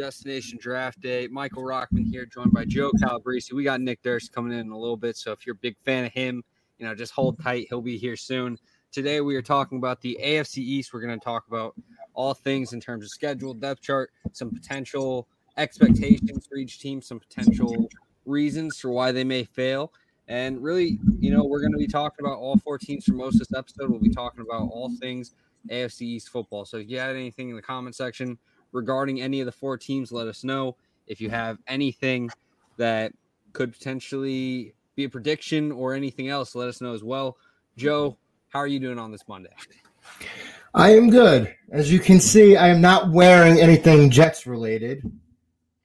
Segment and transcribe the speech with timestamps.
[0.00, 1.28] Destination Draft Day.
[1.28, 3.54] Michael Rockman here, joined by Joe Calabrese.
[3.54, 5.76] We got Nick Durst coming in, in a little bit, so if you're a big
[5.76, 6.42] fan of him,
[6.78, 7.66] you know, just hold tight.
[7.68, 8.58] He'll be here soon.
[8.92, 10.94] Today we are talking about the AFC East.
[10.94, 11.74] We're going to talk about
[12.14, 17.20] all things in terms of schedule, depth chart, some potential expectations for each team, some
[17.20, 17.86] potential
[18.24, 19.92] reasons for why they may fail.
[20.28, 23.34] And really, you know, we're going to be talking about all four teams for most
[23.34, 23.90] of this episode.
[23.90, 25.34] We'll be talking about all things
[25.68, 26.64] AFC East football.
[26.64, 28.38] So if you had anything in the comment section
[28.72, 30.76] regarding any of the four teams, let us know.
[31.06, 32.30] If you have anything
[32.76, 33.12] that
[33.52, 37.36] could potentially be a prediction or anything else, let us know as well.
[37.76, 38.16] Joe,
[38.48, 39.50] how are you doing on this Monday?
[40.74, 41.54] I am good.
[41.70, 45.02] As you can see, I am not wearing anything Jets related,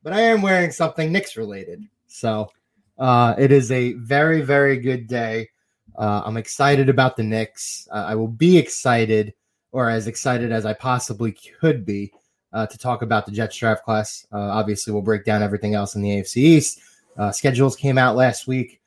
[0.03, 1.83] but I am wearing something Knicks related.
[2.07, 2.51] So
[2.97, 5.49] uh, it is a very, very good day.
[5.97, 7.87] Uh, I'm excited about the Knicks.
[7.91, 9.33] Uh, I will be excited,
[9.71, 12.11] or as excited as I possibly could be,
[12.55, 14.25] uh, to talk about the Jets draft class.
[14.31, 16.79] Uh, obviously, we'll break down everything else in the AFC East.
[17.17, 18.81] Uh, schedules came out last week.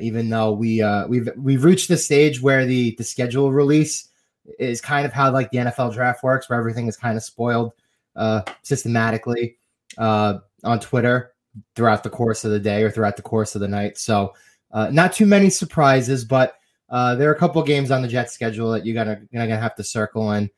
[0.00, 4.08] even though we we've we've reached the stage where the the schedule release
[4.58, 7.72] is kind of how like the NFL draft works, where everything is kind of spoiled
[8.62, 9.56] systematically
[9.98, 11.32] on Twitter
[11.74, 13.98] throughout the course of the day or throughout the course of the night.
[13.98, 14.34] So,
[14.72, 16.54] uh, not too many surprises, but
[16.88, 19.60] uh, there are a couple games on the Jets schedule that you gotta you're gonna
[19.60, 20.50] have to circle in.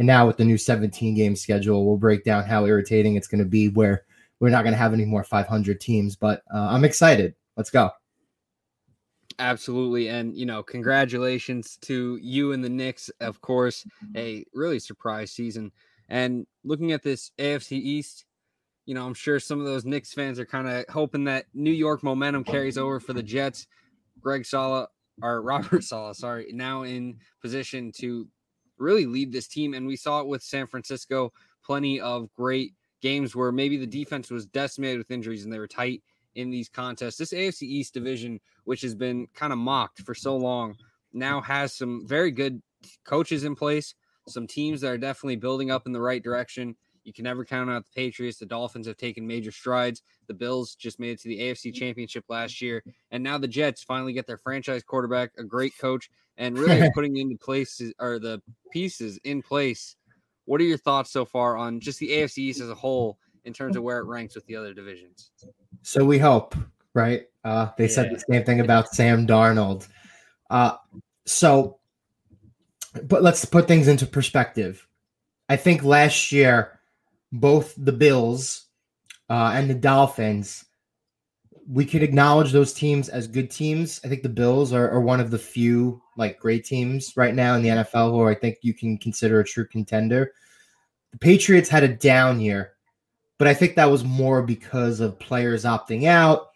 [0.00, 3.44] And now with the new 17 game schedule, we'll break down how irritating it's going
[3.44, 3.68] to be.
[3.68, 4.06] Where
[4.40, 7.34] we're not going to have any more 500 teams, but uh, I'm excited.
[7.58, 7.90] Let's go.
[9.38, 13.10] Absolutely, and you know, congratulations to you and the Knicks.
[13.20, 15.70] Of course, a really surprise season.
[16.08, 18.24] And looking at this AFC East,
[18.86, 21.72] you know, I'm sure some of those Knicks fans are kind of hoping that New
[21.72, 23.66] York momentum carries over for the Jets.
[24.18, 24.88] Greg Saleh
[25.20, 28.26] or Robert Saleh, sorry, now in position to
[28.80, 29.74] really lead this team.
[29.74, 31.32] And we saw it with San Francisco,
[31.64, 35.68] plenty of great games where maybe the defense was decimated with injuries and they were
[35.68, 36.02] tight
[36.34, 37.16] in these contests.
[37.16, 40.76] This AFC East division, which has been kind of mocked for so long,
[41.12, 42.62] now has some very good
[43.04, 43.94] coaches in place,
[44.28, 46.76] some teams that are definitely building up in the right direction.
[47.04, 48.38] You can never count out the Patriots.
[48.38, 50.02] The Dolphins have taken major strides.
[50.26, 52.82] The Bills just made it to the AFC Championship last year.
[53.10, 57.16] And now the Jets finally get their franchise quarterback, a great coach, and really putting
[57.16, 59.96] into places or the pieces in place.
[60.44, 63.52] What are your thoughts so far on just the AFC East as a whole in
[63.52, 65.30] terms of where it ranks with the other divisions?
[65.82, 66.54] So we hope,
[66.92, 67.26] right?
[67.44, 67.90] Uh, they yeah.
[67.90, 69.88] said the same thing about Sam Darnold.
[70.50, 70.76] Uh,
[71.24, 71.78] so,
[73.04, 74.86] but let's put things into perspective.
[75.48, 76.79] I think last year
[77.32, 78.66] both the Bills
[79.28, 80.64] uh, and the Dolphins,
[81.68, 84.00] we could acknowledge those teams as good teams.
[84.04, 87.54] I think the Bills are, are, one of the few like great teams right now
[87.54, 90.32] in the NFL who I think you can consider a true contender.
[91.12, 92.72] The Patriots had a down year,
[93.38, 96.48] but I think that was more because of players opting out.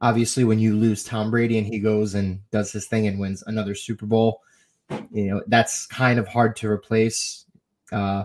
[0.00, 3.42] Obviously, when you lose Tom Brady and he goes and does his thing and wins
[3.46, 4.42] another Super Bowl,
[5.10, 7.44] you know that's kind of hard to replace.
[7.92, 8.24] Uh,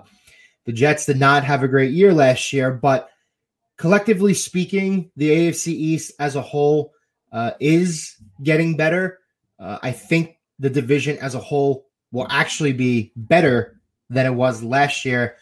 [0.66, 3.10] the Jets did not have a great year last year, but
[3.78, 6.94] collectively speaking, the AFC East as a whole
[7.32, 9.20] uh, is getting better.
[9.60, 13.80] Uh, I think the division as a whole will actually be better
[14.10, 15.36] than it was last year.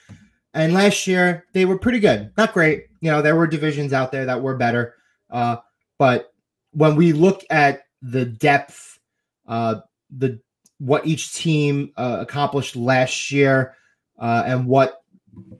[0.53, 2.31] And last year, they were pretty good.
[2.37, 2.87] Not great.
[3.01, 4.95] You know, there were divisions out there that were better.
[5.29, 5.57] Uh,
[5.97, 6.33] but
[6.71, 8.99] when we look at the depth,
[9.47, 9.75] uh,
[10.09, 10.39] the
[10.79, 13.75] what each team uh, accomplished last year,
[14.17, 15.00] uh, and what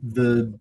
[0.04, 0.58] the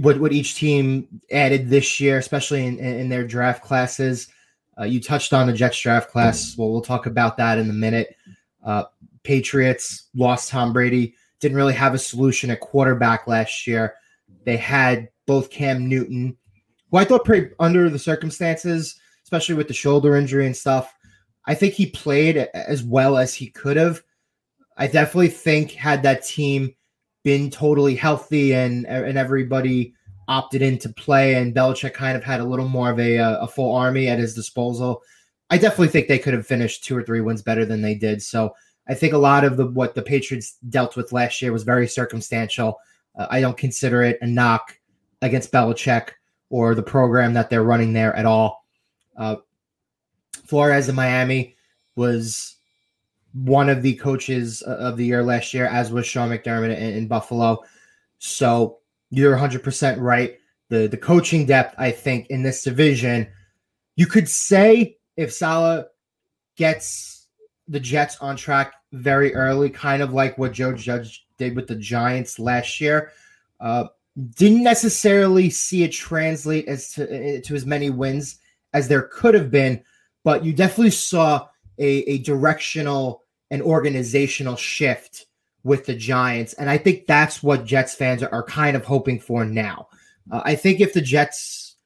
[0.00, 4.28] what what each team added this year, especially in, in their draft classes.
[4.78, 6.56] Uh, you touched on the Jets draft class.
[6.56, 8.16] Well, we'll talk about that in a minute.
[8.64, 8.84] Uh,
[9.22, 11.14] Patriots lost Tom Brady.
[11.40, 13.94] Didn't really have a solution at quarterback last year.
[14.44, 16.36] They had both Cam Newton,
[16.90, 20.94] who I thought pretty under the circumstances, especially with the shoulder injury and stuff.
[21.46, 24.02] I think he played as well as he could have.
[24.76, 26.74] I definitely think had that team
[27.24, 29.94] been totally healthy and and everybody
[30.28, 33.46] opted in to play, and Belichick kind of had a little more of a a
[33.46, 35.02] full army at his disposal.
[35.50, 38.22] I definitely think they could have finished two or three wins better than they did.
[38.22, 38.54] So
[38.88, 41.86] I think a lot of the what the Patriots dealt with last year was very
[41.86, 42.78] circumstantial.
[43.16, 44.78] Uh, I don't consider it a knock
[45.20, 46.10] against Belichick
[46.50, 48.64] or the program that they're running there at all.
[49.16, 49.36] Uh,
[50.46, 51.56] Flores in Miami
[51.96, 52.56] was
[53.32, 56.94] one of the coaches uh, of the year last year, as was Sean McDermott in,
[56.94, 57.62] in Buffalo.
[58.18, 58.78] So
[59.10, 60.38] you're 100% right.
[60.68, 63.28] The the coaching depth, I think, in this division,
[63.96, 65.86] you could say if Saleh
[66.56, 67.26] gets
[67.68, 71.76] the Jets on track very early, kind of like what Joe Judge did with the
[71.76, 73.12] Giants last year,
[73.60, 73.88] uh,
[74.34, 78.38] didn't necessarily see it translate as to, eh, to as many wins
[78.74, 79.82] as there could have been,
[80.24, 81.48] but you definitely saw
[81.78, 83.21] a, a directional
[83.52, 85.26] and organizational shift
[85.62, 86.54] with the Giants.
[86.54, 89.88] And I think that's what Jets fans are, are kind of hoping for now.
[90.30, 91.76] Uh, I think if the Jets,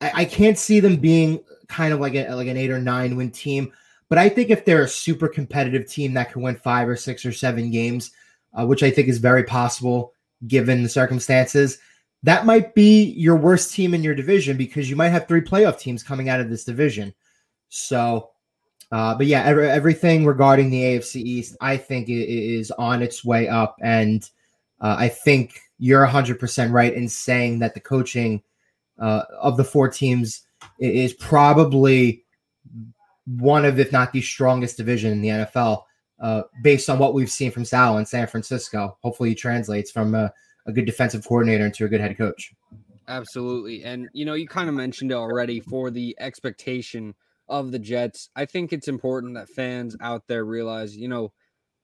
[0.00, 3.16] I, I, can't see them being kind of like a, like an eight or nine
[3.16, 3.72] win team,
[4.08, 7.26] but I think if they're a super competitive team that can win five or six
[7.26, 8.12] or seven games,
[8.54, 10.14] uh, which I think is very possible
[10.46, 11.78] given the circumstances,
[12.22, 15.80] that might be your worst team in your division because you might have three playoff
[15.80, 17.12] teams coming out of this division.
[17.70, 18.30] So,
[18.92, 23.48] uh, but yeah, every, everything regarding the AFC East, I think is on its way
[23.48, 24.28] up, and
[24.80, 28.42] uh, I think you're 100% right in saying that the coaching
[28.98, 30.42] uh, of the four teams
[30.78, 32.24] is probably
[33.26, 35.84] one of, if not the strongest division in the NFL,
[36.20, 38.98] uh, based on what we've seen from Sal in San Francisco.
[39.02, 40.32] Hopefully, he translates from a,
[40.66, 42.52] a good defensive coordinator into a good head coach.
[43.08, 43.84] Absolutely.
[43.84, 47.14] And, you know, you kind of mentioned it already for the expectation
[47.50, 48.30] of the Jets.
[48.34, 51.32] I think it's important that fans out there realize, you know,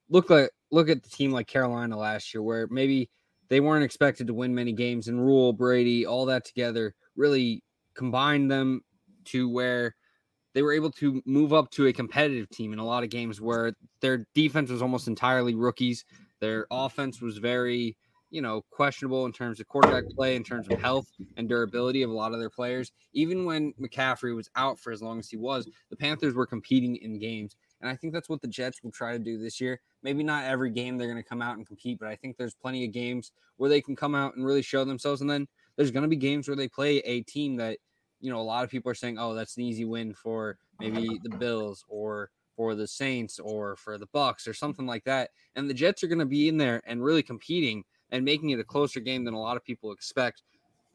[0.09, 3.11] look like look at the team like Carolina last year, where maybe
[3.49, 7.63] they weren't expected to win many games, and Rhule Brady, all that together really
[7.95, 8.83] combined them
[9.27, 9.95] to where
[10.55, 13.41] they were able to move up to a competitive team in a lot of games
[13.41, 16.05] where their defense was almost entirely rookies.
[16.41, 17.97] Their offense was very
[18.31, 21.07] you know, questionable in terms of quarterback play, in terms of health
[21.37, 22.93] and durability of a lot of their players.
[23.13, 26.97] Even when McCaffrey was out for as long as he was, the Panthers were competing
[26.97, 27.57] in games.
[27.81, 29.81] And I think that's what the Jets will try to do this year.
[30.03, 32.55] Maybe not every game they're going to come out and compete, but I think there's
[32.55, 35.21] plenty of games where they can come out and really show themselves.
[35.21, 35.47] And then
[35.77, 37.79] there's going to be games where they play a team that,
[38.21, 41.21] you know, a lot of people are saying, oh, that's an easy win for maybe
[41.23, 45.31] the Bills or for the Saints or for the Bucs or something like that.
[45.55, 48.61] And the Jets are going to be in there and really competing and making it
[48.61, 50.43] a closer game than a lot of people expect.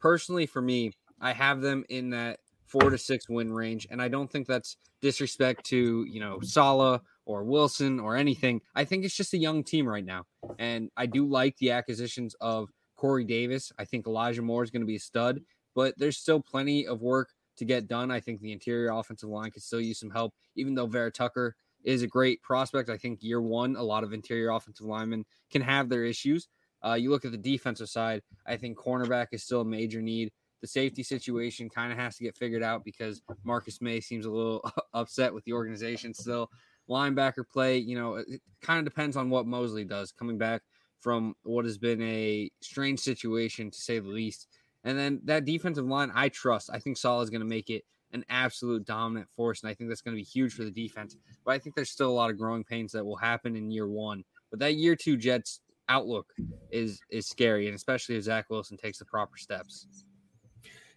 [0.00, 4.08] Personally, for me, I have them in that four to six win range, and I
[4.08, 8.60] don't think that's disrespect to you know Saleh or Wilson or anything.
[8.74, 10.24] I think it's just a young team right now,
[10.58, 13.72] and I do like the acquisitions of Corey Davis.
[13.78, 15.40] I think Elijah Moore is going to be a stud,
[15.74, 18.10] but there's still plenty of work to get done.
[18.10, 21.54] I think the interior offensive line could still use some help, even though Vera Tucker
[21.84, 22.88] is a great prospect.
[22.88, 26.48] I think year one, a lot of interior offensive linemen can have their issues.
[26.84, 30.32] Uh, you look at the defensive side, I think cornerback is still a major need.
[30.60, 34.30] The safety situation kind of has to get figured out because Marcus Maye seems a
[34.30, 36.50] little upset with the organization still.
[36.88, 40.62] Linebacker play, you know, it kind of depends on what Mosley does coming back
[41.00, 44.46] from what has been a strange situation to say the least.
[44.84, 46.70] And then that defensive line, I trust.
[46.72, 49.88] I think Saleh is going to make it an absolute dominant force, and I think
[49.88, 51.16] that's going to be huge for the defense.
[51.44, 53.88] But I think there's still a lot of growing pains that will happen in year
[53.88, 54.22] one.
[54.50, 56.32] But that year two Jets outlook
[56.70, 59.86] is is scary, and especially if Zach Wilson takes the proper steps.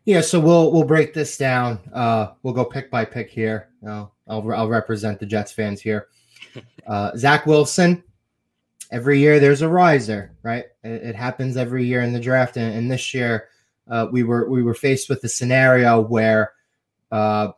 [0.06, 1.80] Yeah, so we'll we'll break this down.
[1.94, 3.70] Uh, we'll go pick by pick here.
[3.88, 6.08] I'll I'll, I'll represent the Jets fans here.
[6.88, 8.04] Uh, Zach Wilson.
[8.92, 10.65] Every year there's a riser, right?
[10.84, 13.48] It, it happens every year in the draft, and, and this year
[13.89, 16.54] uh, we were we were faced with a scenario where
[17.12, 17.51] uh,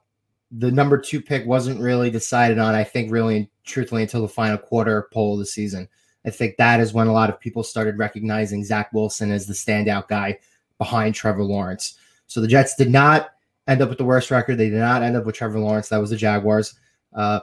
[0.52, 2.76] the number two pick wasn't really decided on.
[2.76, 5.88] I think really, truthfully, until the final quarter poll of the season.
[6.28, 9.54] I think that is when a lot of people started recognizing Zach Wilson as the
[9.54, 10.40] standout guy
[10.78, 11.98] behind Trevor Lawrence.
[12.28, 13.30] So the Jets did not
[13.66, 14.58] end up with the worst record.
[14.58, 15.88] They did not end up with Trevor Lawrence.
[15.88, 16.76] That was the Jaguars.
[17.14, 17.40] Uh,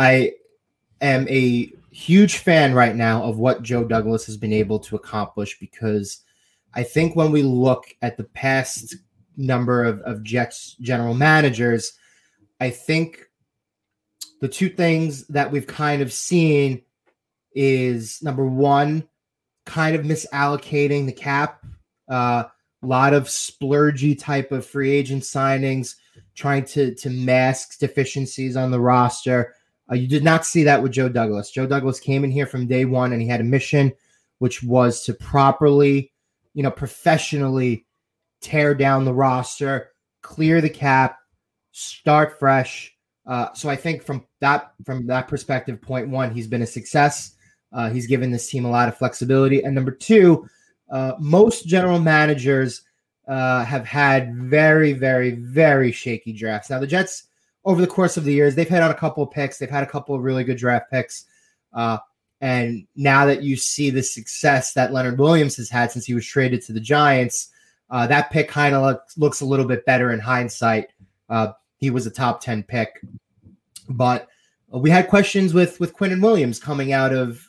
[0.00, 0.32] I
[1.00, 5.58] am a huge fan right now of what Joe Douglas has been able to accomplish
[5.60, 6.24] because
[6.74, 8.96] I think when we look at the past
[9.36, 11.92] number of, of Jets general managers,
[12.60, 13.28] I think
[14.40, 16.82] the two things that we've kind of seen
[17.60, 19.08] is number one,
[19.66, 21.60] kind of misallocating the cap.
[22.08, 22.48] A uh,
[22.82, 25.96] lot of splurgy type of free agent signings,
[26.36, 29.54] trying to to mask deficiencies on the roster.
[29.90, 31.50] Uh, you did not see that with Joe Douglas.
[31.50, 33.92] Joe Douglas came in here from day one, and he had a mission,
[34.38, 36.12] which was to properly,
[36.54, 37.84] you know, professionally
[38.40, 39.90] tear down the roster,
[40.22, 41.18] clear the cap,
[41.72, 42.94] start fresh.
[43.26, 47.34] Uh, so I think from that from that perspective, point one, he's been a success.
[47.72, 49.62] Uh, he's given this team a lot of flexibility.
[49.62, 50.48] And number two,
[50.90, 52.82] uh, most general managers
[53.26, 56.70] uh, have had very, very, very shaky drafts.
[56.70, 57.24] Now, the Jets,
[57.64, 59.58] over the course of the years, they've had on a couple of picks.
[59.58, 61.26] They've had a couple of really good draft picks.
[61.72, 61.98] Uh,
[62.40, 66.26] and now that you see the success that Leonard Williams has had since he was
[66.26, 67.48] traded to the Giants,
[67.90, 70.88] uh, that pick kind of look, looks a little bit better in hindsight.
[71.28, 73.00] Uh, he was a top 10 pick.
[73.88, 74.28] But
[74.70, 77.47] we had questions with with Quinnen Williams coming out of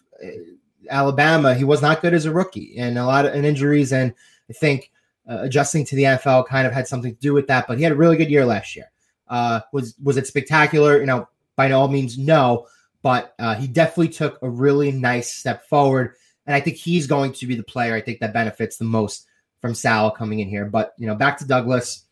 [0.90, 4.14] Alabama, he was not good as a rookie, and a lot of and injuries and
[4.50, 4.92] I think
[5.30, 7.84] uh, adjusting to the NFL kind of had something to do with that, but he
[7.84, 8.92] had a really good year last year.
[9.28, 11.00] Uh, was was it spectacular?
[11.00, 12.68] You know, by all means no,
[13.04, 16.16] but uh, he definitely took a really nice step forward,
[16.48, 19.28] and I think he's going to be the player I think that benefits the most
[19.62, 20.66] from Sal coming in here.
[20.66, 22.06] But you know, back to Douglas.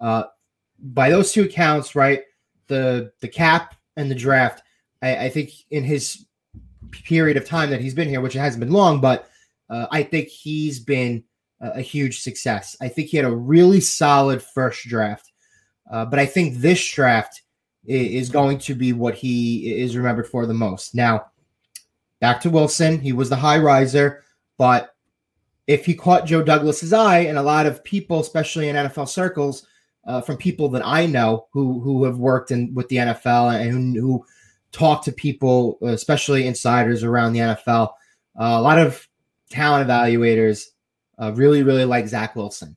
[0.00, 0.24] Uh,
[0.78, 2.22] by those two accounts, right?
[2.66, 4.62] The the cap and the draft.
[5.00, 6.25] I, I think in his
[7.04, 9.28] period of time that he's been here, which it hasn't been long, but
[9.68, 11.24] uh, I think he's been
[11.60, 12.76] a, a, huge success.
[12.80, 15.32] I think he had a really solid first draft,
[15.90, 17.42] uh, but I think this draft
[17.84, 20.94] is, is going to be what he is remembered for the most.
[20.94, 21.26] Now,
[22.20, 24.24] back to Wilson, he was the high riser,
[24.58, 24.94] but
[25.66, 29.66] if he caught Joe Douglas's eye, and a lot of people, especially in NFL circles,
[30.06, 33.96] uh, from people that I know who who have worked in with the NFL and
[33.96, 34.24] who, who
[34.76, 37.88] talk to people, especially insiders around the NFL.
[38.38, 39.08] Uh, a lot of
[39.48, 40.66] talent evaluators
[41.18, 42.76] uh, really, really like Zach Wilson.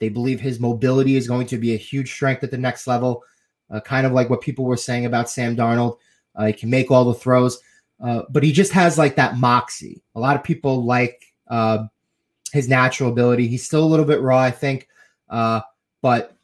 [0.00, 3.22] They believe his mobility is going to be a huge strength at the next level,
[3.70, 5.98] uh, kind of like what people were saying about Sam Darnold.
[6.34, 7.60] Uh, he can make all the throws,
[8.02, 10.02] uh, but he just has like that moxie.
[10.14, 11.84] A lot of people like uh,
[12.52, 13.46] his natural ability.
[13.46, 14.88] He's still a little bit raw, I think,
[15.28, 16.36] but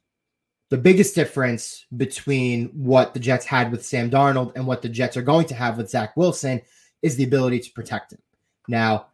[0.70, 5.16] the biggest difference between what the Jets had with Sam Darnold and what the Jets
[5.16, 6.62] are going to have with Zach Wilson
[7.02, 8.20] is the ability to protect him.
[8.68, 9.06] Now,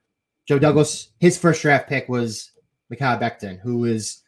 [0.47, 2.51] Joe Douglas, his first draft pick was
[2.93, 4.23] Mekhi Becton, who is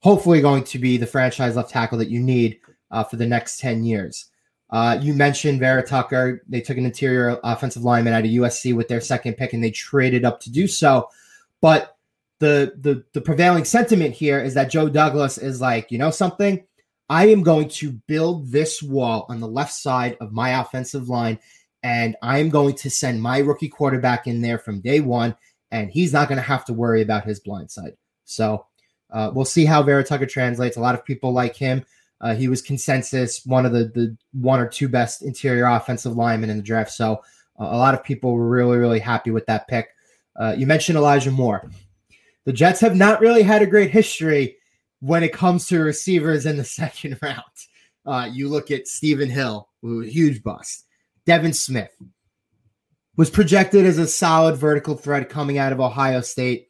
[0.00, 3.58] hopefully going to be the franchise left tackle that you need uh, for the next
[3.58, 4.26] 10 years.
[4.68, 6.42] Uh, you mentioned Vera Tucker.
[6.46, 9.70] They took an interior offensive lineman out of USC with their second pick and they
[9.70, 11.08] traded up to do so.
[11.62, 11.95] But
[12.38, 16.64] the the the prevailing sentiment here is that Joe Douglas is like, you know something?
[17.08, 21.38] I am going to build this wall on the left side of my offensive line,
[21.82, 25.36] and I am going to send my rookie quarterback in there from day one,
[25.70, 27.96] and he's not going to have to worry about his blind side.
[28.24, 28.66] So
[29.10, 30.76] uh, we'll see how Vera Tucker translates.
[30.76, 31.84] A lot of people like him.
[32.20, 36.50] Uh, he was consensus one of the the one or two best interior offensive linemen
[36.50, 36.90] in the draft.
[36.90, 37.22] So
[37.58, 39.88] uh, a lot of people were really really happy with that pick.
[40.34, 41.70] Uh, you mentioned Elijah Moore
[42.46, 44.56] the Jets have not really had a great history
[45.00, 47.42] when it comes to receivers in the second round.
[48.06, 50.84] Uh, you look at Stephen Hill, who was a huge bust.
[51.26, 51.94] Devin Smith
[53.16, 56.68] was projected as a solid vertical threat coming out of Ohio State.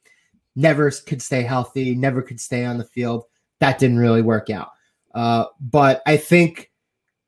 [0.57, 3.25] Never could stay healthy, never could stay on the field.
[3.61, 4.71] That didn't really work out.
[5.15, 6.71] Uh, but I think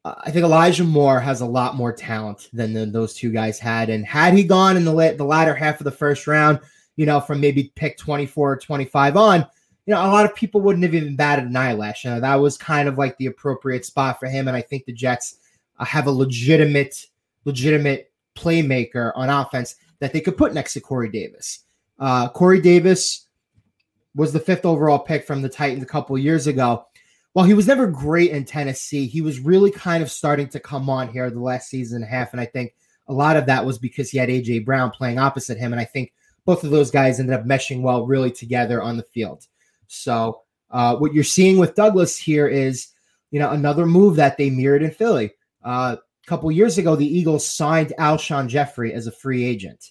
[0.04, 3.90] I think Elijah Moore has a lot more talent than the, those two guys had.
[3.90, 6.60] And had he gone in the the latter half of the first round,
[6.98, 9.46] you know, from maybe pick 24 or 25 on,
[9.86, 12.04] you know, a lot of people wouldn't have even batted an eyelash.
[12.04, 14.48] You know, that was kind of like the appropriate spot for him.
[14.48, 15.36] And I think the Jets
[15.78, 17.06] uh, have a legitimate,
[17.44, 21.60] legitimate playmaker on offense that they could put next to Corey Davis.
[22.00, 23.28] Uh, Corey Davis
[24.16, 26.84] was the fifth overall pick from the Titans a couple years ago.
[27.34, 30.90] While he was never great in Tennessee, he was really kind of starting to come
[30.90, 32.32] on here the last season and a half.
[32.32, 32.74] And I think
[33.06, 35.72] a lot of that was because he had AJ Brown playing opposite him.
[35.72, 36.12] And I think
[36.48, 39.46] both of those guys ended up meshing well, really together on the field.
[39.86, 40.40] So
[40.70, 42.88] uh, what you're seeing with Douglas here is,
[43.30, 45.32] you know, another move that they mirrored in Philly.
[45.62, 49.90] Uh, a couple years ago, the Eagles signed Alshon Jeffery as a free agent,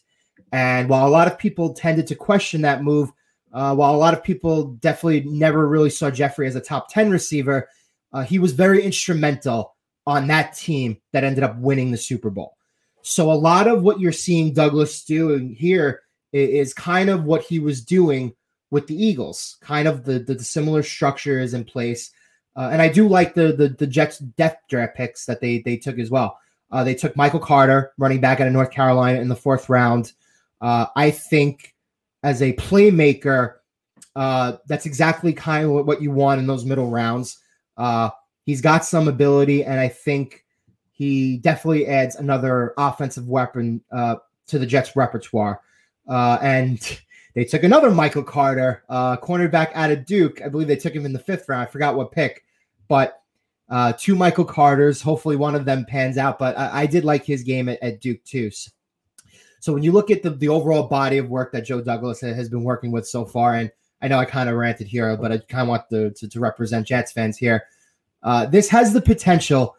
[0.51, 3.11] and while a lot of people tended to question that move,
[3.53, 7.11] uh, while a lot of people definitely never really saw Jeffery as a top ten
[7.11, 7.69] receiver,
[8.13, 9.75] uh, he was very instrumental
[10.07, 12.57] on that team that ended up winning the Super Bowl.
[13.03, 16.01] So a lot of what you're seeing Douglas do here
[16.33, 18.33] is kind of what he was doing
[18.69, 19.57] with the Eagles.
[19.61, 22.11] Kind of the the, the similar structure is in place,
[22.55, 25.77] uh, and I do like the, the the Jets depth draft picks that they they
[25.77, 26.39] took as well.
[26.71, 30.11] Uh, they took Michael Carter, running back out of North Carolina, in the fourth round.
[30.59, 31.75] Uh, I think
[32.23, 33.55] as a playmaker,
[34.15, 37.39] uh, that's exactly kind of what you want in those middle rounds.
[37.77, 38.09] Uh,
[38.45, 40.43] he's got some ability, and I think
[40.91, 44.15] he definitely adds another offensive weapon uh,
[44.47, 45.61] to the Jets' repertoire.
[46.07, 46.99] Uh, and
[47.33, 50.41] they took another Michael Carter, uh, cornerback out of Duke.
[50.41, 51.67] I believe they took him in the fifth round.
[51.67, 52.43] I forgot what pick,
[52.87, 53.21] but
[53.69, 55.01] uh, two Michael Carters.
[55.01, 56.39] Hopefully, one of them pans out.
[56.39, 58.49] But I, I did like his game at, at Duke too.
[58.49, 58.71] So,
[59.59, 62.49] so, when you look at the, the overall body of work that Joe Douglas has
[62.49, 63.71] been working with so far, and
[64.01, 66.87] I know I kind of ranted here, but I kind of want to, to represent
[66.87, 67.65] Jets fans here.
[68.23, 69.75] Uh, this has the potential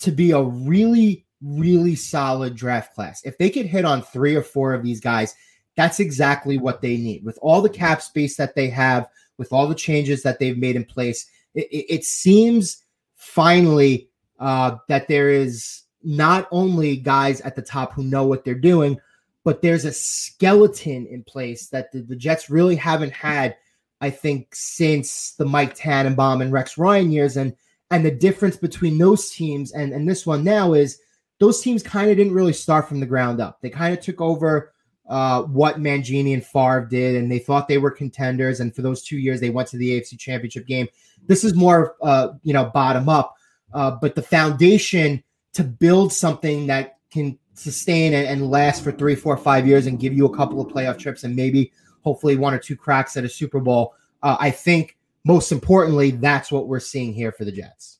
[0.00, 3.22] to be a really, really solid draft class.
[3.24, 5.34] If they could hit on three or four of these guys,
[5.80, 7.24] that's exactly what they need.
[7.24, 9.08] With all the cap space that they have,
[9.38, 12.84] with all the changes that they've made in place, it, it, seems
[13.16, 14.08] finally
[14.38, 19.00] uh, that there is not only guys at the top who know what they're doing,
[19.42, 23.56] but there's a skeleton in place that the, the Jets really haven't had
[24.00, 27.36] I think, since the Mike Tannenbaum and Rex Ryan years.
[27.36, 27.54] And
[27.90, 31.00] and the difference between those teams and, and this one now is
[31.40, 33.60] those teams kind of didn't really start from the ground up.
[33.60, 34.72] They kind of took over
[35.10, 38.60] uh, what Mangini and Favre did, and they thought they were contenders.
[38.60, 40.86] And for those two years, they went to the AFC Championship game.
[41.26, 43.34] This is more, uh, you know, bottom up,
[43.74, 45.22] uh, but the foundation
[45.54, 49.98] to build something that can sustain and, and last for three, four, five years and
[49.98, 53.24] give you a couple of playoff trips and maybe hopefully one or two cracks at
[53.24, 53.94] a Super Bowl.
[54.22, 57.98] Uh, I think most importantly, that's what we're seeing here for the Jets.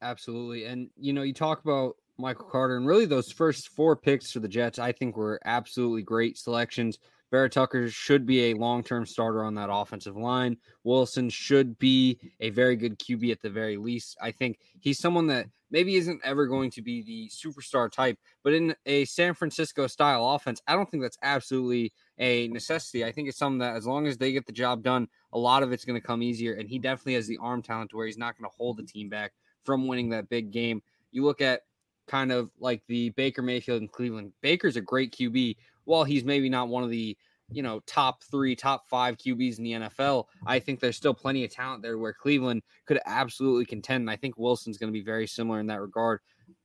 [0.00, 0.66] Absolutely.
[0.66, 4.40] And, you know, you talk about Michael Carter and really those first four picks for
[4.40, 6.98] the Jets, I think were absolutely great selections.
[7.30, 10.56] Vera Tucker should be a long term starter on that offensive line.
[10.84, 14.16] Wilson should be a very good QB at the very least.
[14.22, 18.52] I think he's someone that maybe isn't ever going to be the superstar type, but
[18.52, 23.04] in a San Francisco style offense, I don't think that's absolutely a necessity.
[23.04, 25.64] I think it's something that as long as they get the job done, a lot
[25.64, 26.54] of it's going to come easier.
[26.54, 28.84] And he definitely has the arm talent to where he's not going to hold the
[28.84, 29.32] team back
[29.64, 30.82] from winning that big game.
[31.10, 31.62] You look at
[32.06, 34.32] kind of like the Baker Mayfield in Cleveland.
[34.42, 35.56] Baker's a great QB.
[35.84, 37.16] While he's maybe not one of the
[37.50, 41.44] you know top three, top five QBs in the NFL, I think there's still plenty
[41.44, 44.02] of talent there where Cleveland could absolutely contend.
[44.02, 46.20] And I think Wilson's going to be very similar in that regard.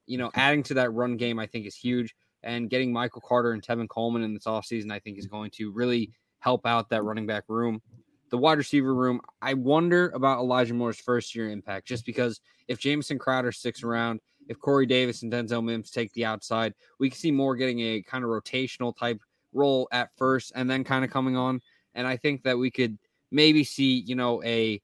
[0.06, 2.16] You know, adding to that run game, I think is huge.
[2.42, 5.72] And getting Michael Carter and Tevin Coleman in this offseason, I think is going to
[5.72, 7.82] really help out that running back room.
[8.30, 12.80] The wide receiver room, I wonder about Elijah Moore's first year impact, just because if
[12.80, 17.18] Jamison Crowder sticks around, if Corey Davis and Denzel Mims take the outside, we can
[17.18, 19.22] see Moore getting a kind of rotational type
[19.54, 21.62] role at first and then kind of coming on.
[21.94, 22.98] And I think that we could
[23.32, 24.82] maybe see, you know, a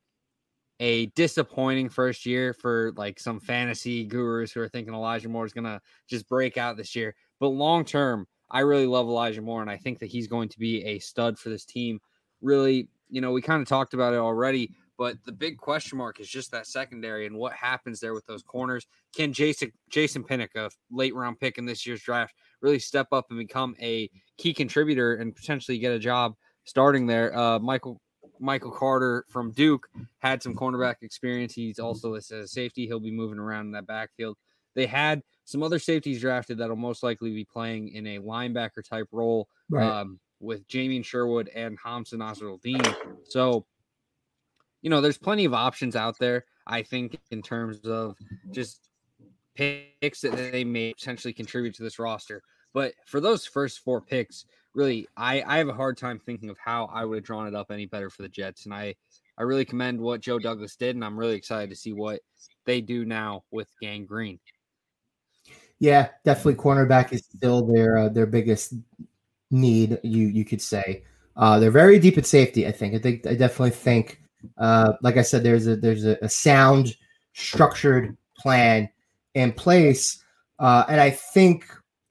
[0.82, 5.54] a disappointing first year for like some fantasy gurus who are thinking Elijah Moore is
[5.54, 7.16] gonna just break out this year.
[7.40, 10.60] But long term, I really love Elijah Moore, and I think that he's going to
[10.60, 12.00] be a stud for this team.
[12.42, 16.20] Really, you know, we kind of talked about it already, but the big question mark
[16.20, 18.88] is just that secondary and what happens there with those corners.
[19.16, 23.26] Can Jason Jason Pinnock, a late round pick in this year's draft, really step up
[23.30, 26.34] and become a key contributor and potentially get a job
[26.66, 27.38] starting there?
[27.38, 28.02] Uh, Michael
[28.40, 29.88] Michael Carter from Duke
[30.20, 31.54] had some cornerback experience.
[31.54, 32.86] He's also listed as a safety.
[32.86, 34.38] He'll be moving around in that backfield.
[34.76, 39.08] They had some other safeties drafted that'll most likely be playing in a linebacker type
[39.12, 40.02] role right.
[40.02, 42.96] um, with Jamien Sherwood and Hamsah Nasirildeen.
[43.26, 43.66] So
[44.86, 46.46] you know, there's plenty of options out there.
[46.68, 48.16] I think in terms of
[48.52, 48.88] just
[49.56, 52.44] picks that they may potentially contribute to this roster.
[52.72, 54.46] But for those first four picks,
[54.76, 57.56] really, I, I have a hard time thinking of how I would have drawn it
[57.56, 58.66] up any better for the Jets.
[58.66, 58.94] And I,
[59.40, 62.20] I really commend what Joe Douglas did, and I'm really excited to see what
[62.68, 64.40] they do now with Gang Green.
[65.80, 68.76] Yeah, definitely cornerback is still their uh, their biggest
[69.50, 71.06] need, you you could say.
[71.36, 72.94] Uh, they're very deep at safety, I think.
[72.94, 74.22] I think I definitely think
[74.58, 76.96] uh, like I said, there's a there's a, a sound,
[77.34, 78.90] structured plan
[79.34, 80.24] in place,
[80.60, 81.66] uh, and I think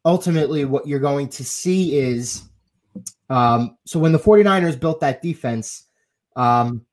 [0.05, 2.43] ultimately what you're going to see is,
[3.31, 5.87] um, so when the 49ers built that defense,
[6.37, 6.85] um,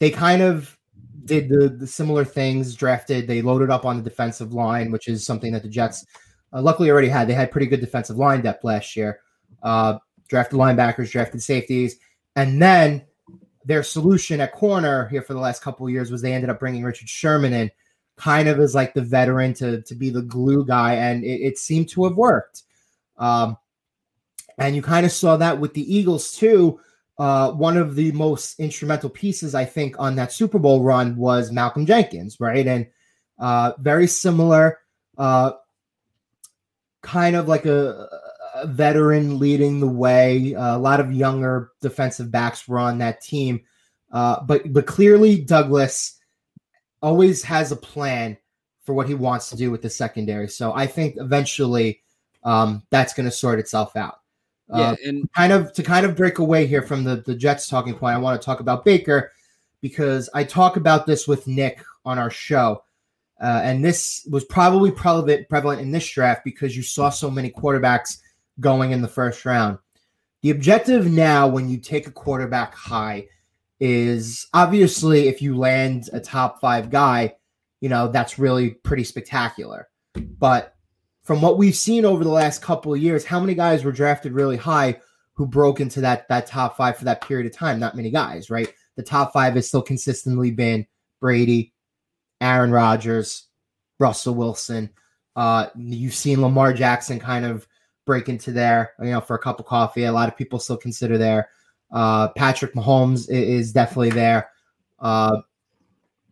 [0.00, 0.76] they kind of
[1.24, 2.74] did the, the similar things.
[2.74, 6.04] Drafted, they loaded up on the defensive line, which is something that the Jets
[6.52, 7.28] uh, luckily already had.
[7.28, 9.20] They had pretty good defensive line depth last year.
[9.62, 11.96] Uh, drafted linebackers, drafted safeties,
[12.34, 13.04] and then
[13.66, 16.84] their solution at corner here for the last couple years was they ended up bringing
[16.84, 17.70] Richard Sherman in,
[18.16, 21.58] kind of as like the veteran to to be the glue guy, and it, it
[21.58, 22.62] seemed to have worked.
[23.18, 23.58] Um,
[24.56, 26.80] and you kind of saw that with the Eagles too.
[27.18, 31.50] Uh, one of the most instrumental pieces, I think, on that Super Bowl run was
[31.50, 32.66] Malcolm Jenkins, right?
[32.66, 32.86] And
[33.38, 34.78] uh, very similar,
[35.16, 35.52] uh,
[37.02, 38.08] kind of like a,
[38.56, 40.54] a veteran leading the way.
[40.54, 43.60] Uh, a lot of younger defensive backs were on that team,
[44.12, 46.18] uh, but but clearly Douglas
[47.02, 48.36] always has a plan
[48.82, 50.48] for what he wants to do with the secondary.
[50.48, 52.00] So I think eventually
[52.44, 54.20] um, that's going to sort itself out.
[54.72, 57.68] Uh, yeah, and kind of to kind of break away here from the the Jets
[57.68, 59.32] talking point, I want to talk about Baker
[59.80, 62.82] because I talk about this with Nick on our show.
[63.40, 67.50] Uh, and this was probably prevalent, prevalent in this draft because you saw so many
[67.50, 68.22] quarterbacks
[68.60, 69.78] going in the first round.
[70.42, 73.28] The objective now, when you take a quarterback high,
[73.80, 77.34] is obviously if you land a top five guy,
[77.80, 79.88] you know, that's really pretty spectacular.
[80.14, 80.74] But
[81.24, 84.32] from what we've seen over the last couple of years, how many guys were drafted
[84.32, 85.00] really high
[85.34, 87.78] who broke into that that top five for that period of time?
[87.78, 88.72] Not many guys, right?
[88.96, 90.86] The top five has still consistently been
[91.20, 91.74] Brady,
[92.40, 93.48] Aaron Rodgers,
[93.98, 94.90] Russell Wilson.
[95.34, 97.66] Uh, you've seen Lamar Jackson kind of
[98.06, 100.04] break into there, you know, for a cup of coffee.
[100.04, 101.50] A lot of people still consider there.
[101.92, 104.50] Uh, Patrick Mahomes is, definitely there.
[104.98, 105.42] Uh,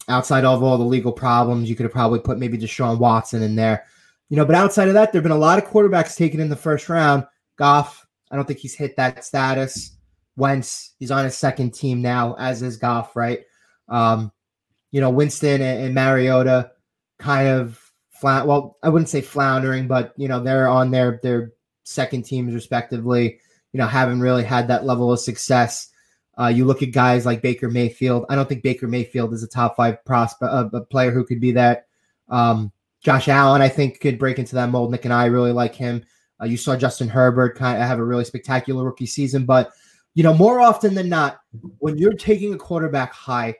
[0.08, 3.54] outside of all the legal problems, you could have probably put maybe Deshaun Watson in
[3.54, 3.84] there.
[4.30, 6.48] You know, but outside of that, there have been a lot of quarterbacks taken in
[6.48, 7.26] the first round.
[7.56, 9.96] Goff, I don't think he's hit that status.
[10.36, 13.40] Wentz, he's on his second team now, as is Goff, right?
[13.88, 14.32] Um,
[14.90, 16.72] you know, Winston and, and Mariota
[17.18, 17.80] kind of
[18.12, 18.46] flat.
[18.46, 21.52] Well, I wouldn't say floundering, but you know, they're on their their
[21.84, 23.38] second teams respectively.
[23.72, 25.90] You know, haven't really had that level of success.
[26.38, 28.26] Uh, you look at guys like Baker Mayfield.
[28.28, 31.40] I don't think Baker Mayfield is a top five prospect, uh, a player who could
[31.40, 31.86] be that.
[32.28, 34.90] Um, Josh Allen, I think, could break into that mold.
[34.90, 36.04] Nick and I really like him.
[36.40, 39.72] Uh, you saw Justin Herbert kind of have a really spectacular rookie season, but
[40.14, 41.40] you know, more often than not,
[41.78, 43.54] when you're taking a quarterback high,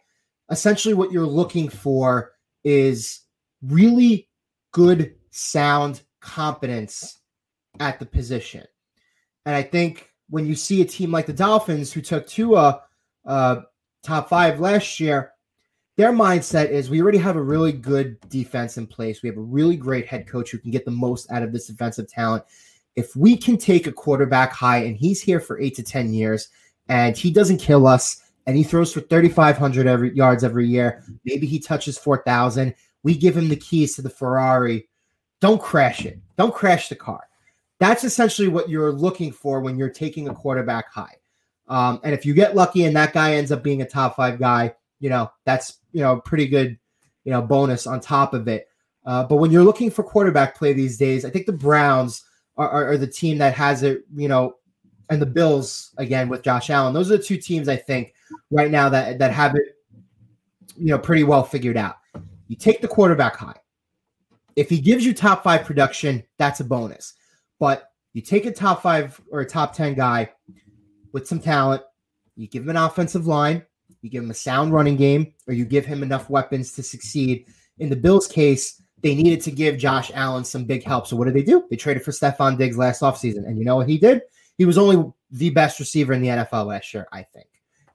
[0.50, 2.32] essentially what you're looking for
[2.62, 3.20] is
[3.62, 4.28] really
[4.72, 7.18] good, sound competence
[7.80, 8.64] at the position.
[9.46, 12.82] And I think when you see a team like the Dolphins, who took Tua
[13.26, 13.60] uh,
[14.02, 15.32] top five last year,
[15.96, 19.22] their mindset is we already have a really good defense in place.
[19.22, 21.66] We have a really great head coach who can get the most out of this
[21.66, 22.44] defensive talent.
[22.96, 26.48] If we can take a quarterback high and he's here for eight to 10 years
[26.88, 31.46] and he doesn't kill us and he throws for 3,500 every yards every year, maybe
[31.46, 32.74] he touches 4,000.
[33.02, 34.88] We give him the keys to the Ferrari.
[35.40, 36.18] Don't crash it.
[36.37, 37.22] Don't crash the car.
[37.85, 41.16] That's essentially what you're looking for when you're taking a quarterback high.
[41.68, 44.38] Um, and if you get lucky and that guy ends up being a top five
[44.38, 46.79] guy, you know, that's, you know, pretty good,
[47.25, 48.68] you know, bonus on top of it.
[49.05, 52.25] Uh, but when you're looking for quarterback play these days, I think the Browns
[52.57, 54.55] are, are, are, the team that has it, you know,
[55.11, 56.94] and the Bills again with Josh Allen.
[56.94, 58.14] Those are the two teams I think
[58.51, 59.77] right now that that have it,
[60.79, 61.97] you know, pretty well figured out.
[62.49, 63.61] You take the quarterback high.
[64.57, 67.12] If he gives you top five production, that's a bonus.
[67.64, 70.31] But you take a top five or a top 10 guy
[71.12, 71.81] with some talent,
[72.37, 73.64] you give him an offensive line,
[74.03, 77.46] you give him a sound running game, or you give him enough weapons to succeed.
[77.79, 81.07] In the Bills' case, they needed to give Josh Allen some big help.
[81.07, 81.64] So what did they do?
[81.70, 83.46] They traded for Stefon Diggs last offseason.
[83.46, 84.20] And you know what he did?
[84.59, 87.48] He was only the best receiver in the NFL last year, I think.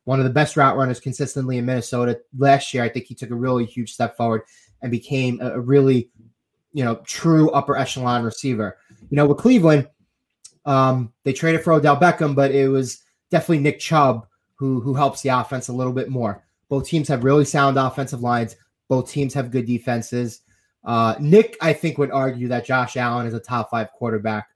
[0.05, 2.19] One of the best route runners consistently in Minnesota.
[2.35, 4.41] Last year, I think he took a really huge step forward
[4.81, 6.09] and became a, really,
[6.73, 8.79] you know, true upper echelon receiver.
[9.09, 9.87] You know, with Cleveland,
[10.65, 15.21] um, they traded for Odell Beckham, but it was definitely Nick Chubb who who helps
[15.21, 16.43] the offense a little bit more.
[16.67, 18.55] Both teams have really sound offensive lines.
[18.87, 20.41] Both teams have good defenses.
[20.83, 24.49] Uh, Nick, I think, would argue that Josh Allen is a top five quarterback.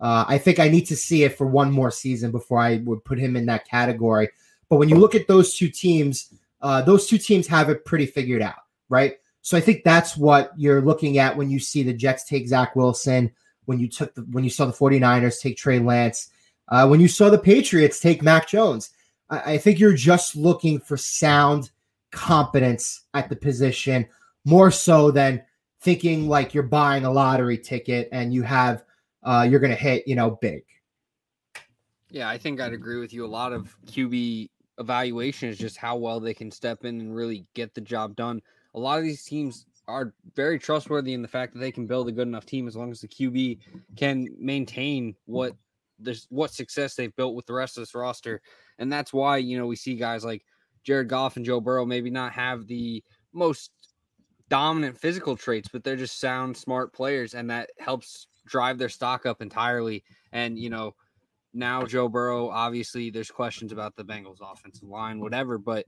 [0.00, 3.04] Uh, I think I need to see it for one more season before I would
[3.04, 4.30] put him in that category.
[4.68, 6.32] But when you look at those two teams,
[6.62, 9.14] uh, those two teams have it pretty figured out, right?
[9.42, 12.76] So I think that's what you're looking at when you see the Jets take Zach
[12.76, 13.32] Wilson,
[13.70, 16.30] when you took the when you saw the 49ers take Trey Lance,
[16.70, 18.90] uh, when you saw the Patriots take Mac Jones.
[19.30, 21.70] I, I think you're just looking for sound
[22.10, 24.08] competence at the position
[24.44, 25.44] more so than
[25.82, 28.82] thinking like you're buying a lottery ticket and you have
[29.22, 30.64] uh, you're going to hit, you know, big.
[32.10, 33.24] Yeah, I think I'd agree with you.
[33.24, 37.46] A lot of QB evaluation is just how well they can step in and really
[37.54, 38.42] get the job done.
[38.74, 42.08] A lot of these teams are very trustworthy in the fact that they can build
[42.08, 43.58] a good enough team as long as the QB
[43.96, 45.54] can maintain what
[45.98, 48.40] this what success they've built with the rest of this roster.
[48.78, 50.44] And that's why, you know, we see guys like
[50.84, 53.70] Jared Goff and Joe Burrow maybe not have the most
[54.48, 59.26] dominant physical traits, but they're just sound, smart players, and that helps drive their stock
[59.26, 60.04] up entirely.
[60.32, 60.94] And you know,
[61.52, 65.84] now Joe Burrow, obviously, there's questions about the Bengals offensive line, whatever, but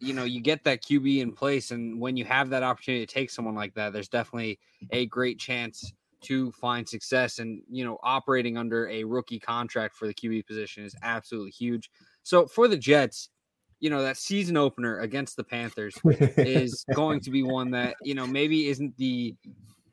[0.00, 3.12] you know, you get that QB in place, and when you have that opportunity to
[3.12, 4.58] take someone like that, there's definitely
[4.90, 7.38] a great chance to find success.
[7.38, 11.90] And you know, operating under a rookie contract for the QB position is absolutely huge.
[12.22, 13.30] So for the Jets,
[13.80, 18.14] you know, that season opener against the Panthers is going to be one that, you
[18.14, 19.34] know, maybe isn't the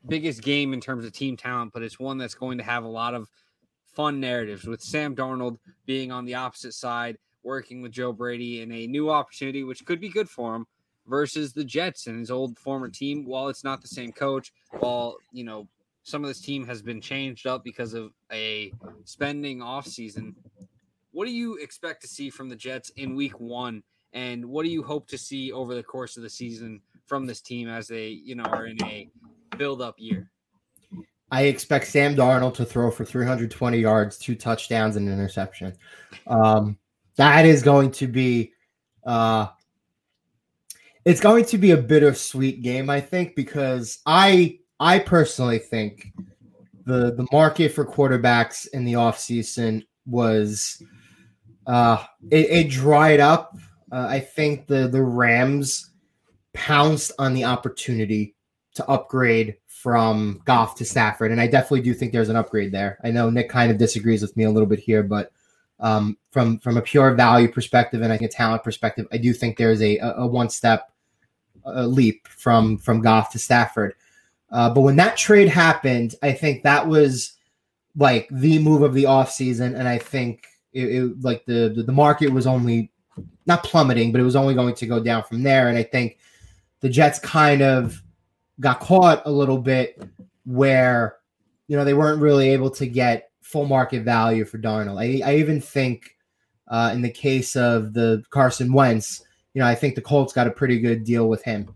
[0.08, 2.88] biggest game in terms of team talent, but it's one that's going to have a
[2.88, 3.28] lot of
[3.96, 8.70] fun narratives with Sam Darnold being on the opposite side, working with Joe Brady in
[8.70, 10.66] a new opportunity, which could be good for him,
[11.06, 13.24] versus the Jets and his old former team.
[13.24, 15.66] While it's not the same coach, while, you know,
[16.02, 18.72] some of this team has been changed up because of a
[19.04, 20.34] spending offseason.
[21.12, 23.82] What do you expect to see from the Jets in week one?
[24.12, 27.40] And what do you hope to see over the course of the season from this
[27.40, 29.08] team as they, you know, are in a
[29.56, 30.30] build up year?
[31.30, 35.74] I expect Sam Darnold to throw for 320 yards, two touchdowns, and an interception.
[36.26, 36.78] Um,
[37.16, 38.52] that is going to be,
[39.04, 39.48] uh,
[41.04, 46.12] it's going to be a bittersweet game, I think, because I, I personally think
[46.84, 50.82] the the market for quarterbacks in the offseason was
[51.66, 53.56] Uh, it, it dried up.
[53.90, 55.90] Uh, I think the the Rams
[56.54, 58.36] pounced on the opportunity
[58.74, 62.98] to upgrade from Goff to Stafford, and I definitely do think there's an upgrade there.
[63.04, 65.30] I know Nick kind of disagrees with me a little bit here, but
[65.78, 69.80] um, from from a pure value perspective and a talent perspective, I do think there's
[69.80, 70.90] a a one step
[71.64, 73.94] leap from from Goff to Stafford.
[74.50, 77.34] Uh, but when that trade happened, I think that was
[77.96, 79.78] like the move of the offseason.
[79.78, 82.90] and I think it, it like the, the the market was only
[83.46, 85.68] not plummeting, but it was only going to go down from there.
[85.68, 86.18] And I think
[86.80, 88.02] the Jets kind of
[88.60, 90.02] got caught a little bit
[90.44, 91.16] where
[91.68, 95.00] you know they weren't really able to get full market value for Darnold.
[95.00, 96.16] I, I even think
[96.68, 99.22] uh, in the case of the Carson Wentz,
[99.54, 101.74] you know, I think the Colts got a pretty good deal with him.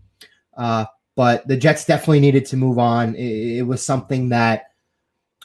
[0.55, 3.15] Uh, but the Jets definitely needed to move on.
[3.15, 4.65] It, it, was something that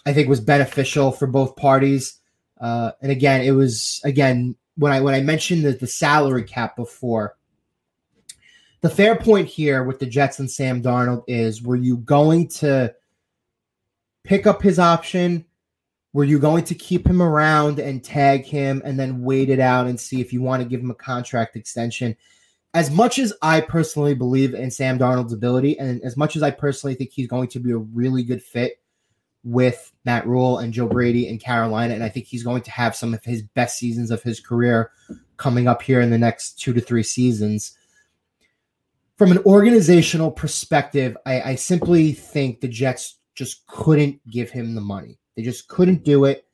[0.04, 2.20] I think was beneficial for both parties.
[2.60, 6.76] Uh, and again, it was again when I when I mentioned the, the salary cap
[6.76, 7.36] before.
[8.86, 12.94] The fair point here with the Jets and Sam Darnold is: Were you going to
[14.22, 15.44] pick up his option?
[16.12, 19.88] Were you going to keep him around and tag him, and then wait it out
[19.88, 22.16] and see if you want to give him a contract extension?
[22.74, 26.52] as much as I personally believe in Sam Darnold's ability, and as much as I
[26.52, 28.80] personally think he's going to be a really good fit
[29.42, 32.94] with Matt Rhule and Joe Brady in Carolina, and I think he's going to have
[32.94, 34.92] some of his best seasons of his career
[35.38, 37.76] coming up here in the next two to three seasons.
[39.16, 44.80] From an organizational perspective, I, I simply think the Jets just couldn't give him the
[44.80, 45.18] money.
[45.36, 46.46] They just couldn't do it.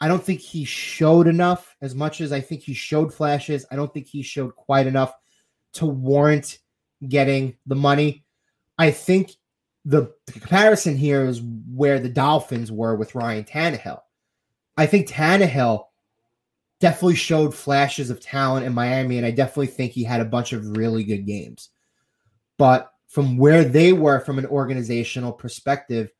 [0.00, 3.64] I don't think he showed enough as much as I think he showed flashes.
[3.70, 5.12] I don't think he showed quite enough
[5.74, 6.58] to warrant
[7.08, 8.24] getting the money.
[8.78, 9.32] I think
[9.84, 14.00] the, the comparison here is where the Dolphins were with Ryan Tannehill.
[14.76, 15.84] I think Tannehill
[16.82, 20.52] definitely showed flashes of talent in Miami, and I definitely think he had a bunch
[20.52, 21.68] of really good games.
[22.58, 26.10] But from where they were from an organizational perspective,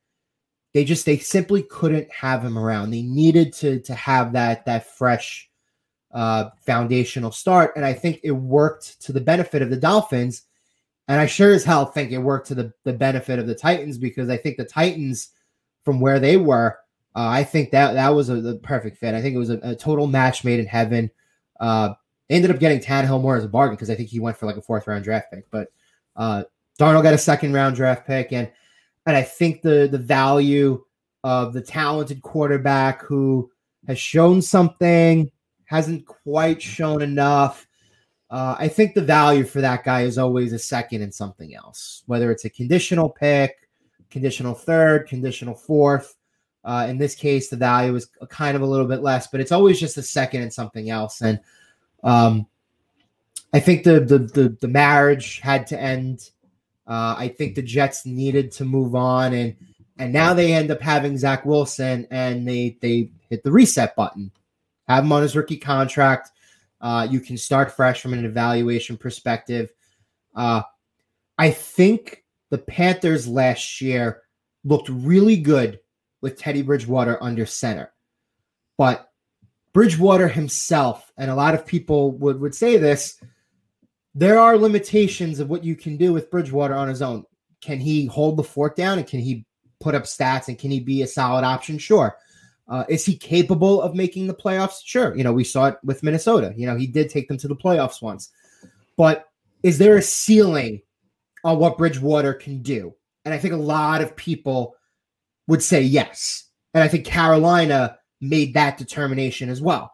[0.73, 2.91] they just they simply couldn't have him around.
[2.91, 5.49] They needed to to have that that fresh
[6.13, 7.73] uh, foundational start.
[7.75, 10.43] And I think it worked to the benefit of the Dolphins.
[11.09, 13.97] And I sure as hell think it worked to the, the benefit of the Titans
[13.97, 15.29] because I think the Titans,
[15.83, 16.77] from where they were,
[17.15, 19.13] uh, I think that that was a, perfect fit.
[19.13, 21.11] I think it was a, a total match made in heaven.
[21.59, 21.93] Uh,
[22.29, 24.57] ended up getting Tannehill more as a bargain because I think he went for like
[24.57, 25.49] a fourth round draft pick.
[25.51, 25.67] But
[26.15, 26.43] uh,
[26.79, 28.49] Darnold got a second round draft pick, and
[29.05, 30.83] and I think the the value
[31.23, 33.49] of the talented quarterback who
[33.87, 35.31] has shown something
[35.65, 37.67] hasn't quite shown enough.
[38.29, 42.01] Uh, I think the value for that guy is always a second and something else,
[42.07, 43.55] whether it's a conditional pick,
[44.09, 46.15] conditional third, conditional fourth.
[46.63, 49.51] Uh, in this case, the value is kind of a little bit less, but it's
[49.51, 51.21] always just a second and something else.
[51.21, 51.39] And
[52.03, 52.47] um,
[53.53, 56.29] I think the, the, the the marriage had to end.
[56.87, 59.55] Uh, I think the Jets needed to move on, and
[59.97, 64.31] and now they end up having Zach Wilson, and they they hit the reset button
[64.87, 66.31] have him on his rookie contract.
[66.81, 69.71] Uh, you can start fresh from an evaluation perspective.
[70.35, 70.61] Uh,
[71.37, 74.21] I think the Panthers last year
[74.65, 75.79] looked really good
[76.23, 77.91] with Teddy Bridgewater under center.
[78.77, 79.09] But
[79.73, 83.21] Bridgewater himself, and a lot of people would, would say this,
[84.15, 87.25] there are limitations of what you can do with Bridgewater on his own.
[87.61, 89.45] Can he hold the fort down and can he
[89.81, 91.77] put up stats and can he be a solid option?
[91.77, 92.15] Sure.
[92.69, 94.79] Uh, is he capable of making the playoffs?
[94.85, 95.15] Sure.
[95.15, 96.53] You know, we saw it with Minnesota.
[96.55, 98.29] You know, he did take them to the playoffs once.
[98.95, 99.27] But
[99.61, 100.81] is there a ceiling
[101.43, 102.95] on what Bridgewater can do?
[103.25, 104.77] And I think a lot of people
[105.47, 106.49] would say yes.
[106.73, 109.91] And I think Carolina made that determination as well.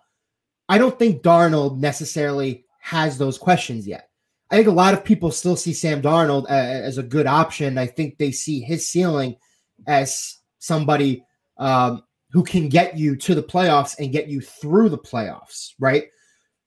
[0.68, 4.10] I don't think Darnold necessarily has those questions yet.
[4.52, 7.78] I think a lot of people still see Sam Darnold as a good option.
[7.78, 9.36] I think they see his ceiling
[9.88, 11.24] as somebody
[11.58, 16.06] um, who can get you to the playoffs and get you through the playoffs, right?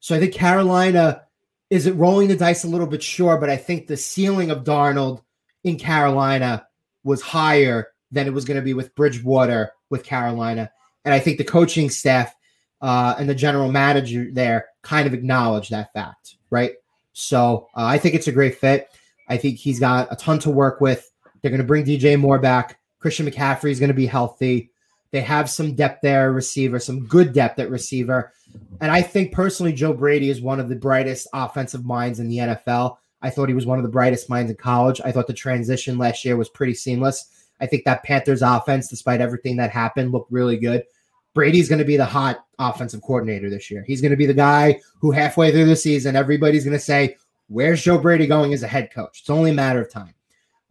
[0.01, 1.23] So I think Carolina
[1.71, 4.62] is it rolling the dice a little bit sure, but I think the ceiling of
[4.62, 5.23] Darnold
[5.64, 6.66] in Carolina
[7.03, 10.70] was higher than it was going to be with Bridgewater with Carolina.
[11.05, 12.35] And I think the coaching staff
[12.81, 16.72] uh, and the general manager there kind of acknowledge that fact, right?
[17.12, 18.88] So uh, I think it's a great fit.
[19.29, 21.11] I think he's got a ton to work with.
[21.40, 22.79] They're going to bring DJ Moore back.
[22.98, 24.70] Christian McCaffrey is going to be healthy.
[25.11, 28.33] They have some depth there, receiver, some good depth at receiver.
[28.81, 32.38] And I think personally, Joe Brady is one of the brightest offensive minds in the
[32.38, 32.96] NFL.
[33.20, 35.01] I thought he was one of the brightest minds in college.
[35.05, 37.42] I thought the transition last year was pretty seamless.
[37.62, 40.85] I think that Panthers offense, despite everything that happened, looked really good.
[41.33, 43.85] Brady's going to be the hot offensive coordinator this year.
[43.87, 47.16] He's going to be the guy who halfway through the season, everybody's going to say,
[47.48, 49.20] Where's Joe Brady going as a head coach?
[49.20, 50.14] It's only a matter of time.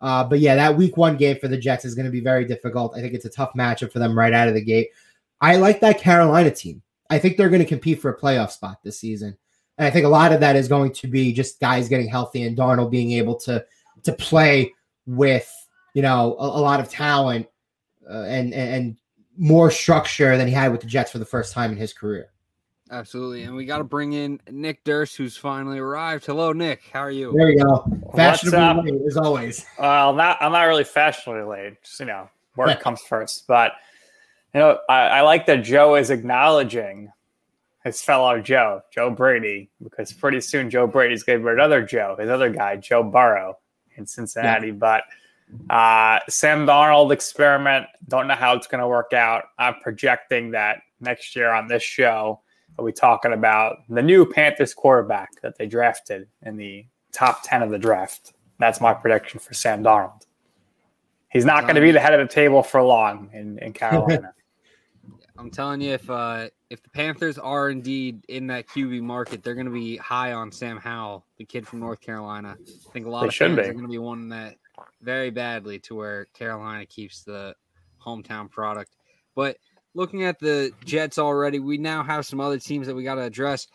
[0.01, 2.43] Uh, but yeah, that week one game for the Jets is going to be very
[2.43, 2.97] difficult.
[2.97, 4.89] I think it's a tough matchup for them right out of the gate.
[5.39, 6.81] I like that Carolina team.
[7.09, 9.37] I think they're going to compete for a playoff spot this season.
[9.77, 12.43] And I think a lot of that is going to be just guys getting healthy
[12.43, 13.63] and Darnold being able to
[14.03, 14.73] to play
[15.05, 15.51] with
[15.93, 17.47] you know a, a lot of talent
[18.09, 18.97] uh, and, and
[19.37, 22.27] more structure than he had with the Jets for the first time in his career.
[22.91, 23.43] Absolutely.
[23.43, 26.25] And we got to bring in Nick Durst, who's finally arrived.
[26.25, 26.81] Hello, Nick.
[26.91, 27.31] How are you?
[27.31, 27.85] There you go.
[28.13, 29.65] Fashionably late, as always.
[29.79, 31.81] Well, not, I'm not really fashionably late.
[31.81, 33.47] Just, you know, work comes first.
[33.47, 33.71] But,
[34.53, 37.13] you know, I, I like that Joe is acknowledging
[37.85, 42.17] his fellow Joe, Joe Brady, because pretty soon Joe Brady's going to be another Joe,
[42.19, 43.57] his other guy, Joe Burrow
[43.95, 44.67] in Cincinnati.
[44.67, 44.73] Yeah.
[44.73, 45.03] But
[45.69, 49.45] uh, Sam Darnold experiment, don't know how it's going to work out.
[49.57, 52.41] I'm projecting that next year on this show–
[52.77, 57.61] we'll be talking about the new Panthers quarterback that they drafted in the top 10
[57.61, 58.33] of the draft?
[58.59, 60.25] That's my prediction for Sam Darnold.
[61.31, 64.33] He's not going to be the head of the table for long in, in Carolina.
[65.37, 69.55] I'm telling you, if uh, if the Panthers are indeed in that QB market, they're
[69.55, 72.57] going to be high on Sam Howell, the kid from North Carolina.
[72.59, 73.61] I think a lot they of fans be.
[73.61, 74.57] are going to be wanting that
[75.01, 77.55] very badly to where Carolina keeps the
[78.03, 78.95] hometown product.
[79.35, 79.57] But
[79.93, 83.21] looking at the Jets already, we now have some other teams that we got to
[83.21, 83.67] address.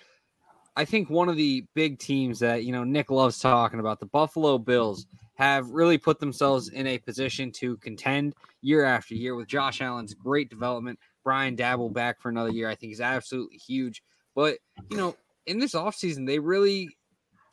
[0.76, 4.06] I think one of the big teams that, you know, Nick loves talking about, the
[4.06, 9.48] Buffalo Bills, have really put themselves in a position to contend year after year with
[9.48, 10.98] Josh Allen's great development.
[11.24, 14.02] Brian Daboll back for another year, I think is absolutely huge.
[14.34, 14.58] But,
[14.90, 16.95] you know, in this offseason, they really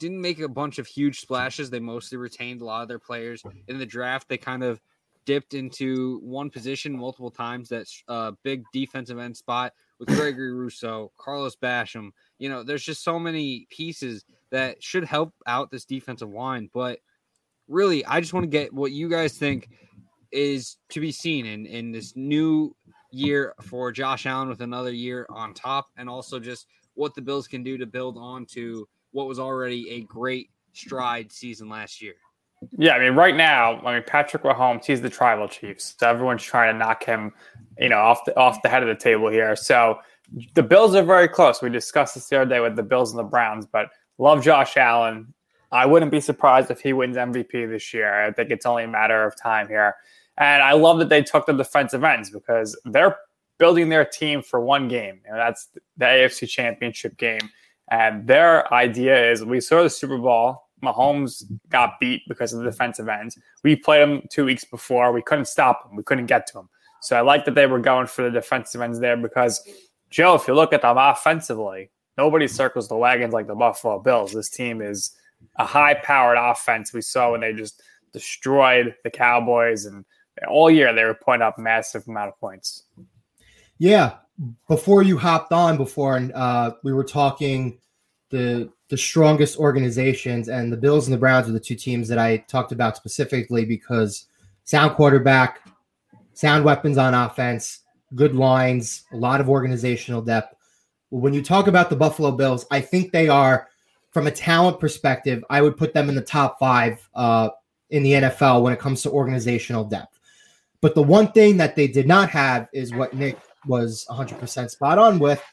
[0.04, 1.70] didn't make a bunch of huge splashes.
[1.70, 3.42] They mostly retained a lot of their players.
[3.70, 4.82] In the draft, they kind of
[5.26, 7.70] dipped into one position multiple times.
[7.70, 12.10] That's a uh, big defensive end spot with Gregory Rousseau, Carlos Basham.
[12.38, 16.70] You know, there's just so many pieces that should help out this defensive line.
[16.74, 17.00] But
[17.70, 19.70] really, I just want to get what you guys think
[20.34, 22.76] is to be seen in, in this new
[23.10, 27.48] year for Josh Allen with another year on top, and also just what the Bills
[27.48, 32.16] can do to build on to what was already a great stride season last year.
[32.78, 36.44] Yeah, I mean, right now, I mean, Patrick Mahomes, he's the tribal chief, so everyone's
[36.44, 37.32] trying to knock him,
[37.78, 39.56] you know, off the off the head of the table here.
[39.56, 40.00] So
[40.56, 41.62] the Bills are very close.
[41.62, 44.78] We discussed this the other day with the Bills and the Browns, but love Josh
[44.78, 45.34] Allen.
[45.72, 48.26] I wouldn't be surprised if he wins MVP this year.
[48.26, 49.96] I think it's only a matter of time here.
[50.38, 53.18] And I love that they took the defensive ends because they're
[53.58, 55.22] building their team for one game.
[55.26, 57.50] And that's the AFC Championship game.
[57.92, 62.70] And their idea is we saw the Super Bowl Mahomes got beat because of the
[62.70, 63.38] defensive ends.
[63.64, 65.12] We played him two weeks before.
[65.12, 65.96] We couldn't stop him.
[65.96, 66.70] We couldn't get to him.
[67.02, 69.62] So I like that they were going for the defensive ends there because,
[70.10, 74.34] Joe, if you look at them offensively, nobody circles the wagons like the Buffalo Bills.
[74.34, 75.12] This team is
[75.58, 76.94] a high powered offense.
[76.94, 77.82] We saw when they just
[78.14, 80.06] destroyed the Cowboys, and
[80.48, 82.84] all year they were putting up massive amount of points.
[83.78, 84.16] Yeah.
[84.68, 87.80] Before you hopped on, before uh, we were talking
[88.30, 92.18] the the strongest organizations, and the Bills and the Browns are the two teams that
[92.18, 94.28] I talked about specifically because
[94.66, 95.62] sound quarterback,
[96.34, 97.82] sound weapons on offense,
[98.16, 100.56] good lines, a lot of organizational depth.
[101.10, 103.68] When you talk about the Buffalo Bills, I think they are,
[104.12, 107.50] from a talent perspective, I would put them in the top five uh,
[107.90, 110.20] in the NFL when it comes to organizational depth.
[110.82, 114.98] But the one thing that they did not have is what Nick was 100% spot
[114.98, 115.44] on with,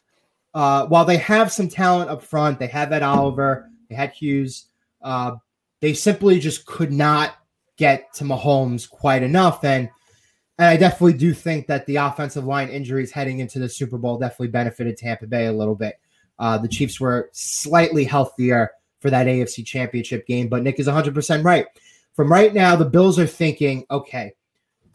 [0.54, 4.66] uh, while they have some talent up front, they had that Oliver, they had Hughes.
[5.02, 5.36] Uh,
[5.80, 7.34] they simply just could not
[7.76, 9.64] get to Mahomes quite enough.
[9.64, 9.88] And,
[10.58, 14.18] and I definitely do think that the offensive line injuries heading into the Super Bowl
[14.18, 15.98] definitely benefited Tampa Bay a little bit.
[16.38, 21.44] Uh, the Chiefs were slightly healthier for that AFC championship game, but Nick is 100%
[21.44, 21.66] right.
[22.14, 24.32] From right now, the Bills are thinking, okay,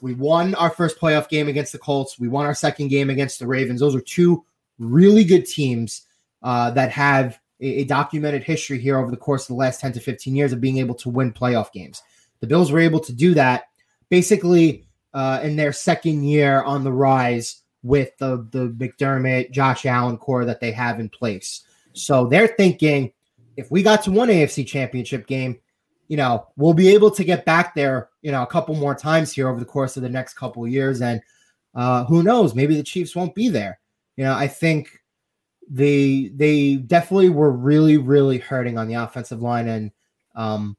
[0.02, 2.20] we won our first playoff game against the Colts.
[2.20, 3.80] We won our second game against the Ravens.
[3.80, 4.46] Those are two
[4.78, 6.04] really good teams
[6.44, 9.94] uh, that have a, a, documented history here over the course of the last 10
[9.94, 12.02] to 15 years of being able to win playoff games.
[12.42, 13.64] The Bills were able to do that
[14.10, 20.18] basically uh, in their second year on the rise with the, the McDermott, Josh Allen
[20.18, 21.64] core that they have in place.
[21.94, 23.14] So they're thinking
[23.56, 25.60] if we got to one AFC championship game,
[26.08, 29.32] you know, we'll be able to get back there, you know, a couple more times
[29.32, 31.02] here over the course of the next couple years.
[31.02, 31.22] And
[31.74, 33.80] uh, who knows, maybe the Chiefs won't be there.
[34.16, 35.02] You know, I think
[35.68, 39.92] they they definitely were really really hurting on the offensive line, and
[40.36, 40.78] um,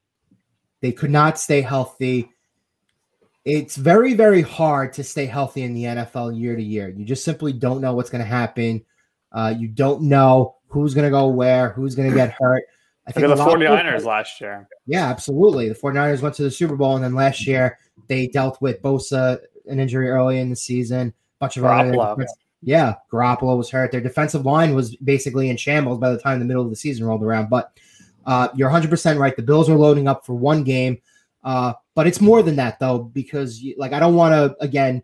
[0.81, 2.31] they could not stay healthy.
[3.45, 6.89] it's very, very hard to stay healthy in the NFL year to year.
[6.89, 8.85] You just simply don't know what's going to happen.
[9.33, 12.64] Uh, you don't know who's going to go where, who's going to get hurt.
[13.07, 14.69] I think the 49ers last year.
[14.87, 15.69] Yeah, absolutely.
[15.69, 17.79] The 49ers went to the Super Bowl, and then last year
[18.09, 21.15] they dealt with Bosa, an injury early in the season.
[21.39, 22.13] Bunch of Garoppolo.
[22.13, 22.27] other
[22.63, 23.93] yeah, Garoppolo was hurt.
[23.93, 27.07] Their defensive line was basically in shambles by the time the middle of the season
[27.07, 27.49] rolled around.
[27.49, 27.71] But
[28.27, 29.37] uh, you're 100% right.
[29.37, 30.99] The Bills are loading up for one game.
[31.45, 35.03] Uh, but it's more than that, though, because like I don't want to again,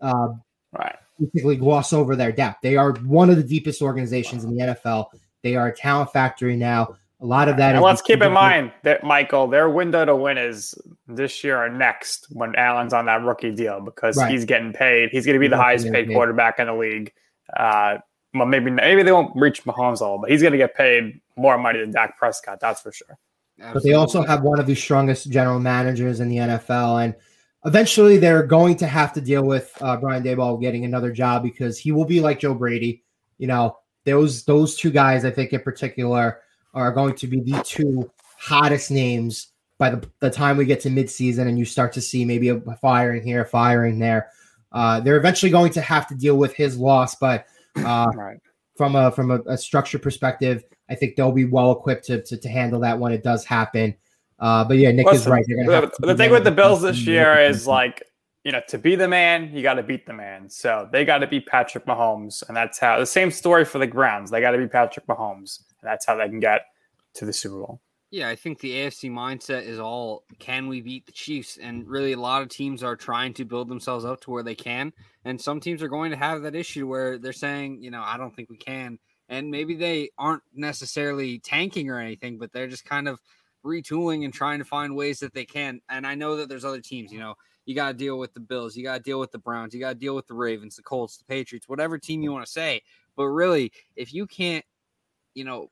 [0.00, 0.28] uh,
[0.72, 2.62] right, basically gloss over their depth.
[2.62, 5.08] They are one of the deepest organizations in the NFL.
[5.42, 6.96] They are a talent factory now.
[7.22, 7.76] A lot of that.
[7.76, 10.74] And let's keep in mind that Michael, their window to win is
[11.06, 14.28] this year or next when Allen's on that rookie deal because right.
[14.28, 15.10] he's getting paid.
[15.10, 17.12] He's going to be the highest paid quarterback in the league.
[17.56, 17.98] Uh,
[18.34, 21.56] well, maybe maybe they won't reach Mahomes all, but he's going to get paid more
[21.58, 22.58] money than Dak Prescott.
[22.60, 23.16] That's for sure.
[23.60, 23.74] Absolutely.
[23.74, 27.14] But they also have one of the strongest general managers in the NFL, and
[27.64, 31.78] eventually they're going to have to deal with uh, Brian Daboll getting another job because
[31.78, 33.04] he will be like Joe Brady.
[33.38, 36.40] You know, those those two guys, I think in particular,
[36.74, 39.48] are going to be the two hottest names
[39.78, 42.60] by the, the time we get to midseason and you start to see maybe a
[42.80, 44.30] firing here, a firing there.
[44.70, 47.46] Uh, they're eventually going to have to deal with his loss, but
[47.76, 48.38] uh, right.
[48.76, 52.36] from a from a, a structure perspective, I think they'll be well equipped to, to,
[52.36, 53.94] to handle that when it does happen.
[54.38, 55.44] Uh, but yeah, Nick Listen, is right.
[55.46, 58.02] The, the thing with the Bills this year is like,
[58.44, 60.48] you know, to be the man, you got to beat the man.
[60.50, 62.42] So they got to beat Patrick Mahomes.
[62.48, 64.30] And that's how the same story for the Browns.
[64.30, 65.60] They got to be Patrick Mahomes.
[65.80, 66.62] And that's how they can get
[67.14, 67.80] to the Super Bowl.
[68.10, 71.56] Yeah, I think the AFC mindset is all can we beat the Chiefs?
[71.56, 74.54] And really, a lot of teams are trying to build themselves up to where they
[74.54, 74.92] can.
[75.24, 78.18] And some teams are going to have that issue where they're saying, you know, I
[78.18, 78.98] don't think we can
[79.32, 83.18] and maybe they aren't necessarily tanking or anything, but they're just kind of
[83.64, 85.80] retooling and trying to find ways that they can.
[85.88, 87.34] And I know that there's other teams, you know,
[87.64, 89.80] you got to deal with the Bills, you got to deal with the Browns, you
[89.80, 92.50] got to deal with the Ravens, the Colts, the Patriots, whatever team you want to
[92.50, 92.82] say.
[93.16, 94.64] But really, if you can't,
[95.34, 95.70] you know,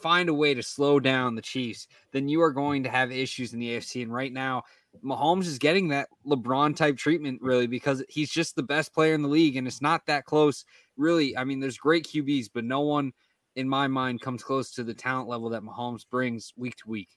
[0.00, 3.52] find a way to slow down the Chiefs, then you are going to have issues
[3.52, 4.02] in the AFC.
[4.02, 4.62] And right now,
[5.04, 9.22] Mahomes is getting that LeBron type treatment, really, because he's just the best player in
[9.22, 10.64] the league, and it's not that close.
[10.96, 13.12] Really, I mean, there's great QBs, but no one
[13.56, 17.10] in my mind comes close to the talent level that Mahomes brings week to week.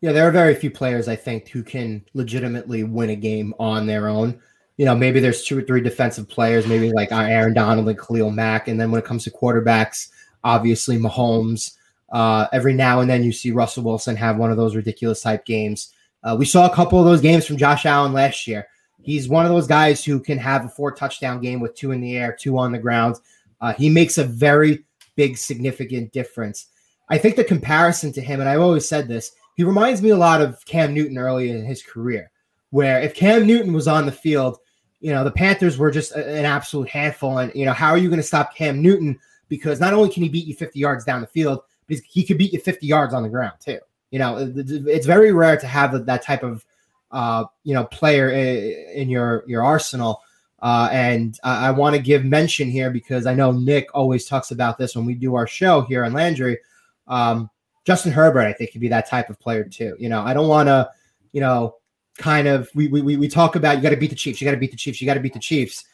[0.00, 3.86] Yeah, there are very few players I think who can legitimately win a game on
[3.86, 4.40] their own.
[4.76, 8.30] You know, maybe there's two or three defensive players, maybe like Aaron Donald and Khalil
[8.30, 10.08] Mack, and then when it comes to quarterbacks,
[10.42, 11.76] obviously Mahomes.
[12.12, 15.44] Uh, every now and then you see Russell Wilson have one of those ridiculous type
[15.44, 15.92] games.
[16.22, 18.66] Uh, we saw a couple of those games from Josh Allen last year.
[19.02, 22.00] He's one of those guys who can have a four touchdown game with two in
[22.00, 23.16] the air, two on the ground.
[23.60, 24.84] Uh, he makes a very
[25.16, 26.66] big, significant difference.
[27.08, 30.16] I think the comparison to him, and I've always said this, he reminds me a
[30.16, 32.30] lot of Cam Newton early in his career,
[32.70, 34.58] where if Cam Newton was on the field,
[35.00, 37.38] you know, the Panthers were just an absolute handful.
[37.38, 39.18] And, you know, how are you going to stop Cam Newton?
[39.48, 42.52] Because not only can he beat you 50 yards down the field, he could beat
[42.52, 43.78] you 50 yards on the ground too.
[44.10, 46.64] You know, it's very rare to have that type of
[47.10, 50.20] uh, you know player in your your arsenal.
[50.60, 54.50] Uh, and I, I want to give mention here because I know Nick always talks
[54.50, 56.58] about this when we do our show here on Landry.
[57.06, 57.50] Um,
[57.84, 59.96] Justin Herbert, I think, could be that type of player too.
[59.98, 60.90] You know, I don't want to,
[61.32, 61.76] you know,
[62.16, 64.52] kind of we we we talk about you got to beat the Chiefs, you got
[64.52, 65.84] to beat the Chiefs, you got to beat the Chiefs.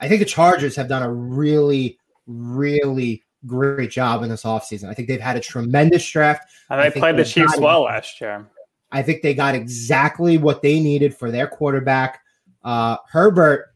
[0.00, 4.88] I think the Chargers have done a really, really great job in this offseason.
[4.88, 6.50] I think they've had a tremendous draft.
[6.70, 8.48] And they played the Chiefs well last year.
[8.92, 12.20] I think they got exactly what they needed for their quarterback.
[12.64, 13.66] Uh, Herbert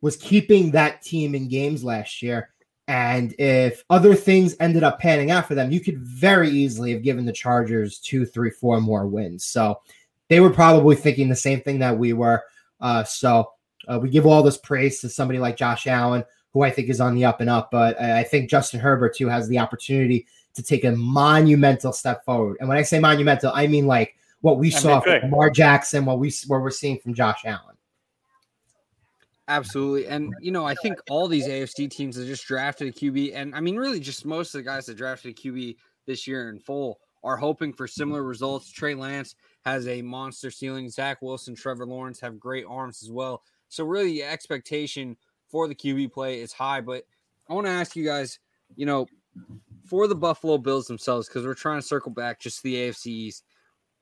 [0.00, 2.50] was keeping that team in games last year.
[2.88, 7.02] And if other things ended up panning out for them, you could very easily have
[7.02, 9.44] given the Chargers two, three, four more wins.
[9.44, 9.80] So
[10.28, 12.44] they were probably thinking the same thing that we were.
[12.80, 13.52] Uh, so
[13.88, 17.00] uh, we give all this praise to somebody like Josh Allen, who I think is
[17.00, 17.70] on the up and up.
[17.70, 22.56] But I think Justin Herbert too has the opportunity to take a monumental step forward.
[22.60, 26.04] And when I say monumental, I mean like what we I saw from Lamar Jackson,
[26.04, 27.75] what we what we're seeing from Josh Allen.
[29.48, 30.08] Absolutely.
[30.08, 33.32] And, you know, I think all these AFC teams have just drafted a QB.
[33.34, 35.76] And I mean, really, just most of the guys that drafted a QB
[36.06, 38.70] this year in full are hoping for similar results.
[38.70, 40.90] Trey Lance has a monster ceiling.
[40.90, 43.42] Zach Wilson, Trevor Lawrence have great arms as well.
[43.68, 45.16] So, really, the expectation
[45.48, 46.80] for the QB play is high.
[46.80, 47.04] But
[47.48, 48.40] I want to ask you guys,
[48.74, 49.06] you know,
[49.86, 53.06] for the Buffalo Bills themselves, because we're trying to circle back just to the AFC
[53.06, 53.44] East,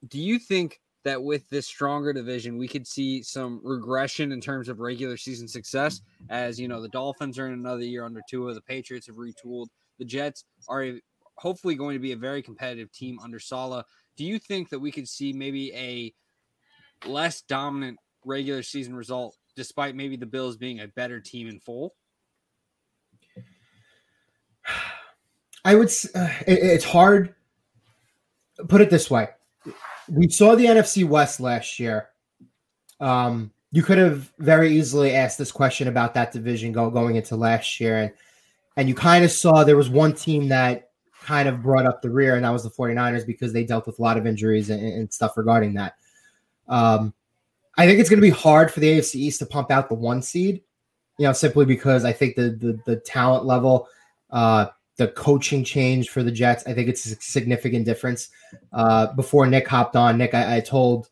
[0.09, 4.69] do you think that with this stronger division, we could see some regression in terms
[4.69, 6.01] of regular season success?
[6.31, 9.67] As you know, the Dolphins are in another year under Tua, the Patriots have retooled,
[9.99, 10.93] the Jets are
[11.37, 13.85] hopefully going to be a very competitive team under Saleh.
[14.17, 16.15] Do you think that we could see maybe a
[17.09, 21.95] less dominant regular season result, despite maybe the Bills being a better team in full?
[25.67, 25.89] I would.
[26.15, 27.35] Uh, it, it's hard.
[28.69, 29.29] Put it this way:
[30.09, 32.09] we saw the NFC West last year.
[33.01, 37.37] Um, you could have very easily asked this question about that division go, going into
[37.37, 38.13] last year, and
[38.77, 40.91] and you kind of saw there was one team that
[41.23, 43.99] kind of brought up the rear, and that was the 49ers because they dealt with
[43.99, 45.95] a lot of injuries and, and stuff regarding that.
[46.69, 47.15] Um,
[47.77, 49.95] I think it's going to be hard for the AFC East to pump out the
[49.95, 50.63] one seed,
[51.19, 53.89] you know, simply because I think the the, the talent level,
[54.31, 54.67] uh,
[54.97, 58.29] the coaching change for the Jets, I think it's a significant difference.
[58.73, 61.11] Uh, before Nick hopped on, Nick, I, I told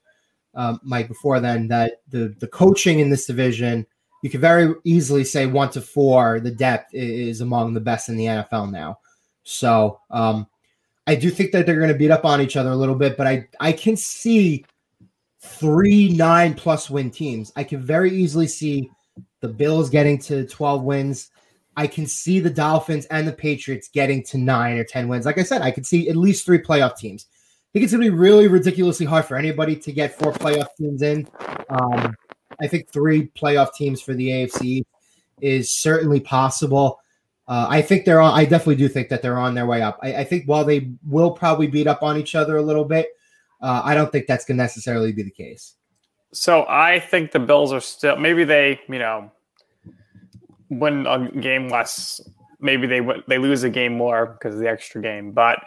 [0.55, 3.87] um, Mike before then that the the coaching in this division,
[4.23, 8.17] you could very easily say one to four, the depth is among the best in
[8.17, 8.99] the NFL now.
[9.45, 10.47] So um,
[11.07, 13.17] I do think that they're going to beat up on each other a little bit,
[13.17, 14.65] but I I can see
[15.41, 17.53] three nine plus win teams.
[17.57, 18.91] I can very easily see
[19.41, 21.31] the Bills getting to 12 wins.
[21.77, 25.27] I can see the Dolphins and the Patriots getting to nine or 10 wins.
[25.27, 27.27] Like I said, I could see at least three playoff teams.
[27.31, 30.69] I think it's going to be really ridiculously hard for anybody to get four playoff
[30.79, 31.27] teams in.
[31.71, 32.15] Um,
[32.61, 34.85] I think three playoff teams for the AFC
[35.41, 37.01] is certainly possible.
[37.49, 38.39] Uh, I think they're on.
[38.39, 39.99] I definitely do think that they're on their way up.
[40.03, 43.09] I, I think while they will probably beat up on each other a little bit,
[43.61, 45.75] uh, I don't think that's going to necessarily be the case.
[46.33, 49.31] So I think the Bills are still maybe they you know
[50.79, 52.21] win a game less.
[52.61, 55.59] Maybe they they lose a game more because of the extra game, but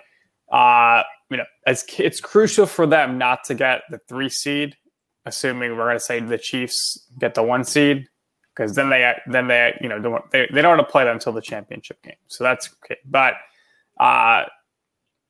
[0.51, 4.75] uh, you know it's it's crucial for them not to get the three seed.
[5.25, 8.07] Assuming we're going to say the Chiefs get the one seed,
[8.55, 11.15] because then they then they you know don't, they they don't want to play them
[11.15, 12.15] until the championship game.
[12.27, 12.99] So that's okay.
[13.05, 13.33] But
[13.99, 14.43] uh,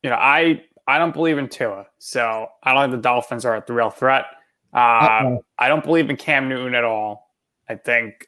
[0.03, 3.63] you know I I don't believe in Tua, so I don't think the Dolphins are
[3.65, 4.25] the real threat.
[4.73, 7.31] Uh, I don't believe in Cam Newton at all.
[7.69, 8.27] I think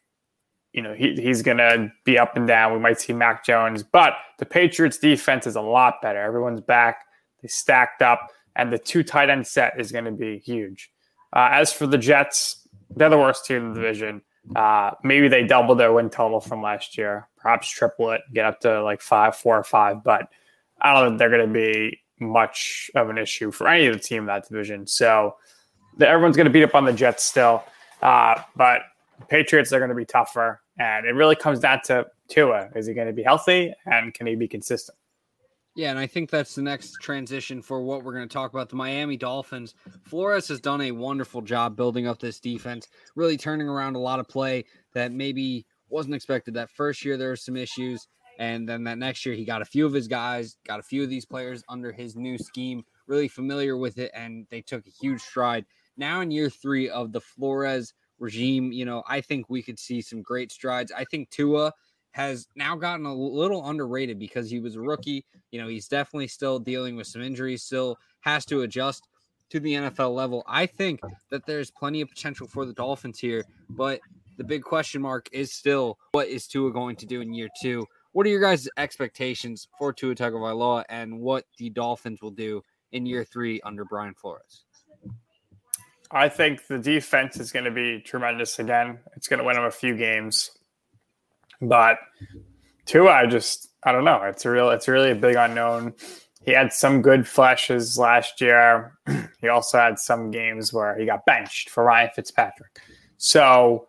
[0.77, 2.71] you know he, he's going to be up and down.
[2.71, 6.21] We might see Mac Jones, but the Patriots defense is a lot better.
[6.21, 7.03] Everyone's back.
[7.41, 10.91] They stacked up, and the two tight end set is going to be huge.
[11.33, 14.21] Uh, as for the Jets, they're the worst team in the division.
[14.55, 18.59] Uh, maybe they double their win total from last year, perhaps triple it, get up
[18.59, 20.03] to like five, four or five.
[20.03, 20.29] But
[20.79, 23.99] I don't think they're going to be much of an issue for any of the
[23.99, 24.85] team in that division.
[24.85, 25.37] So
[25.97, 27.63] the, everyone's going to beat up on the Jets still,
[28.03, 28.81] uh, but
[29.27, 32.93] Patriots are going to be tougher, and it really comes down to Tua: is he
[32.93, 34.97] going to be healthy and can he be consistent?
[35.75, 38.69] Yeah, and I think that's the next transition for what we're going to talk about.
[38.69, 39.75] The Miami Dolphins.
[40.05, 44.19] Flores has done a wonderful job building up this defense, really turning around a lot
[44.19, 44.65] of play
[44.95, 46.55] that maybe wasn't expected.
[46.55, 48.07] That first year there were some issues.
[48.39, 51.03] And then that next year, he got a few of his guys, got a few
[51.03, 54.91] of these players under his new scheme, really familiar with it, and they took a
[54.91, 55.65] huge stride.
[55.95, 60.01] Now, in year three of the Flores regime, you know, I think we could see
[60.01, 60.91] some great strides.
[60.91, 61.73] I think Tua
[62.11, 65.23] has now gotten a little underrated because he was a rookie.
[65.51, 69.07] You know, he's definitely still dealing with some injuries, still has to adjust
[69.49, 70.43] to the NFL level.
[70.47, 70.99] I think
[71.29, 73.99] that there's plenty of potential for the Dolphins here, but
[74.37, 77.85] the big question mark is still what is Tua going to do in year two?
[78.11, 83.05] What are your guys' expectations for Tua Tagovailoa and what the Dolphins will do in
[83.05, 84.65] year three under Brian Flores?
[86.11, 88.99] I think the defense is going to be tremendous again.
[89.15, 90.51] It's going to win them a few games,
[91.61, 91.97] but
[92.85, 94.21] Tua, I just I don't know.
[94.23, 95.93] It's a real, it's really a big unknown.
[96.43, 98.97] He had some good flashes last year.
[99.41, 102.79] he also had some games where he got benched for Ryan Fitzpatrick.
[103.17, 103.87] So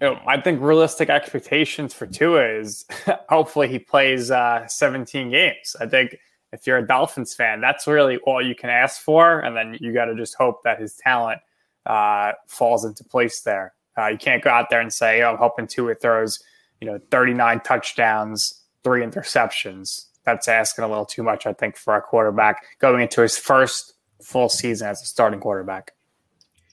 [0.00, 2.84] you know, I think realistic expectations for Tua is
[3.28, 5.76] hopefully he plays uh, 17 games.
[5.80, 6.18] I think
[6.52, 9.92] if you're a Dolphins fan, that's really all you can ask for, and then you
[9.92, 11.40] got to just hope that his talent
[11.86, 13.74] uh, falls into place there.
[13.96, 16.42] Uh, you can't go out there and say, "Oh, I'm hoping Tua throws,
[16.80, 21.96] you know, 39 touchdowns, three interceptions." That's asking a little too much, I think, for
[21.96, 25.92] a quarterback going into his first full season as a starting quarterback.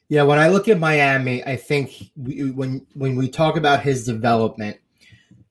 [0.08, 4.06] Yeah, when I look at Miami, I think we, when when we talk about his
[4.06, 4.78] development,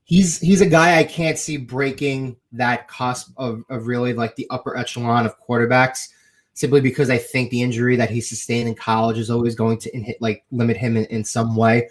[0.04, 4.46] he's he's a guy I can't see breaking that cusp of, of really like the
[4.50, 6.10] upper echelon of quarterbacks,
[6.52, 9.90] simply because I think the injury that he sustained in college is always going to
[9.90, 11.88] hit, like limit him in, in some way.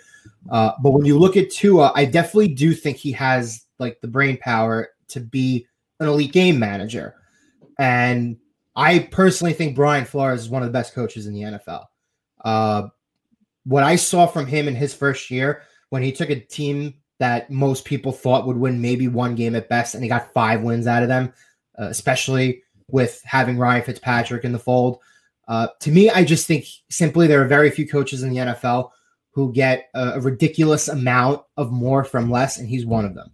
[0.49, 4.07] Uh, but when you look at Tua, I definitely do think he has like the
[4.07, 5.67] brain power to be
[5.99, 7.15] an elite game manager,
[7.79, 8.37] and
[8.75, 11.85] I personally think Brian Flores is one of the best coaches in the NFL.
[12.43, 12.87] Uh,
[13.65, 17.49] what I saw from him in his first year, when he took a team that
[17.49, 20.87] most people thought would win maybe one game at best, and he got five wins
[20.87, 21.31] out of them,
[21.79, 24.99] uh, especially with having Ryan Fitzpatrick in the fold.
[25.47, 28.89] Uh, to me, I just think simply there are very few coaches in the NFL
[29.31, 33.31] who get a, a ridiculous amount of more from less, and he's one of them.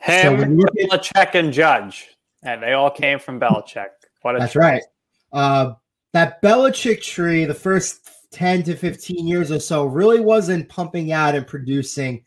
[0.00, 2.08] Him, so Belichick, and Judge,
[2.42, 3.88] and they all came from Belichick.
[4.20, 4.60] What that's choice.
[4.60, 4.82] right.
[5.32, 5.72] Uh,
[6.12, 11.34] that Belichick tree, the first ten to fifteen years or so, really wasn't pumping out
[11.34, 12.22] and producing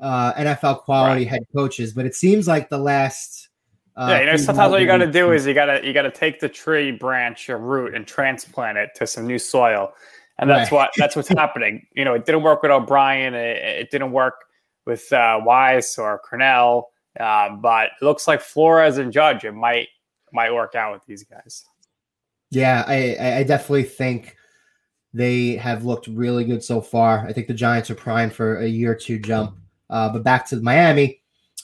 [0.00, 1.28] uh, NFL quality right.
[1.28, 3.48] head coaches, but it seems like the last.
[3.96, 5.92] Uh, yeah, you know, sometimes what you got to do is you got to you
[5.94, 9.92] got to take the tree branch or root and transplant it to some new soil,
[10.38, 10.78] and that's right.
[10.78, 11.86] what that's what's happening.
[11.94, 14.34] You know, it didn't work with O'Brien, it, it didn't work
[14.84, 16.84] with uh, Weis or Crennel,
[17.18, 19.88] uh, but it looks like Flores and Judge it might
[20.32, 21.64] might work out with these guys.
[22.50, 24.36] Yeah, I I definitely think
[25.14, 27.26] they have looked really good so far.
[27.26, 29.56] I think the Giants are primed for a year or two jump.
[29.88, 31.20] Uh, but back to Miami,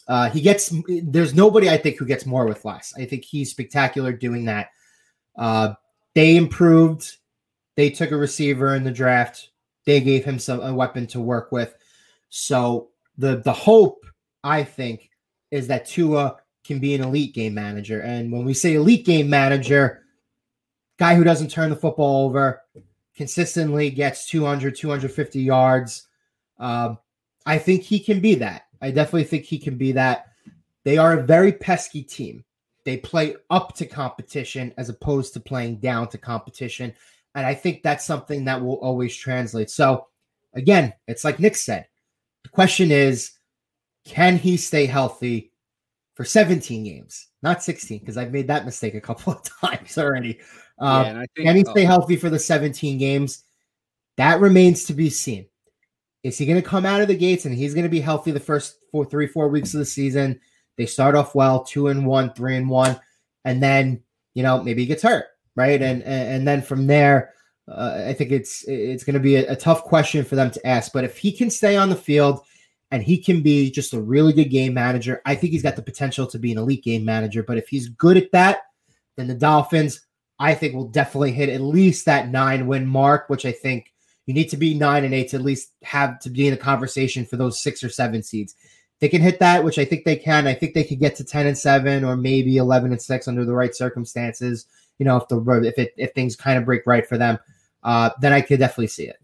[0.08, 2.92] uh, he gets there's nobody I think who gets more with less.
[2.96, 4.68] I think he's spectacular doing that.
[5.36, 5.74] Uh,
[6.14, 7.16] they improved.
[7.76, 9.50] They took a receiver in the draft.
[9.86, 11.74] They gave him some a weapon to work with.
[12.28, 14.04] So the the hope
[14.44, 15.10] I think
[15.50, 18.00] is that Tua can be an elite game manager.
[18.00, 20.04] And when we say elite game manager,
[20.98, 22.62] guy who doesn't turn the football over,
[23.16, 26.08] consistently gets 200, 250 yards,
[26.58, 26.98] um,
[27.46, 28.66] I think he can be that.
[28.80, 30.26] I definitely think he can be that.
[30.84, 32.44] They are a very pesky team.
[32.84, 36.92] They play up to competition as opposed to playing down to competition.
[37.34, 39.70] And I think that's something that will always translate.
[39.70, 40.08] So,
[40.54, 41.86] again, it's like Nick said
[42.42, 43.32] the question is
[44.04, 45.52] can he stay healthy
[46.14, 48.00] for 17 games, not 16?
[48.00, 50.40] Because I've made that mistake a couple of times already.
[50.78, 51.86] Um, yeah, think, can he stay oh.
[51.86, 53.44] healthy for the 17 games?
[54.16, 55.46] That remains to be seen.
[56.22, 58.30] Is he going to come out of the gates and he's going to be healthy
[58.30, 60.40] the first four, three, four weeks of the season?
[60.76, 62.98] They start off well, two and one, three and one,
[63.44, 64.02] and then
[64.34, 65.80] you know maybe he gets hurt, right?
[65.80, 67.34] And and, then from there,
[67.68, 70.66] uh, I think it's it's going to be a, a tough question for them to
[70.66, 70.92] ask.
[70.92, 72.40] But if he can stay on the field
[72.90, 75.82] and he can be just a really good game manager, I think he's got the
[75.82, 77.42] potential to be an elite game manager.
[77.42, 78.60] But if he's good at that,
[79.16, 80.06] then the Dolphins,
[80.38, 83.91] I think, will definitely hit at least that nine win mark, which I think
[84.26, 86.60] you need to be nine and eight to at least have to be in the
[86.60, 88.54] conversation for those six or seven seeds.
[89.00, 90.46] They can hit that, which I think they can.
[90.46, 93.44] I think they could get to ten and seven or maybe eleven and six under
[93.44, 94.66] the right circumstances.
[94.98, 97.38] You know, if the if it if things kind of break right for them,
[97.82, 99.16] uh, then I could definitely see it.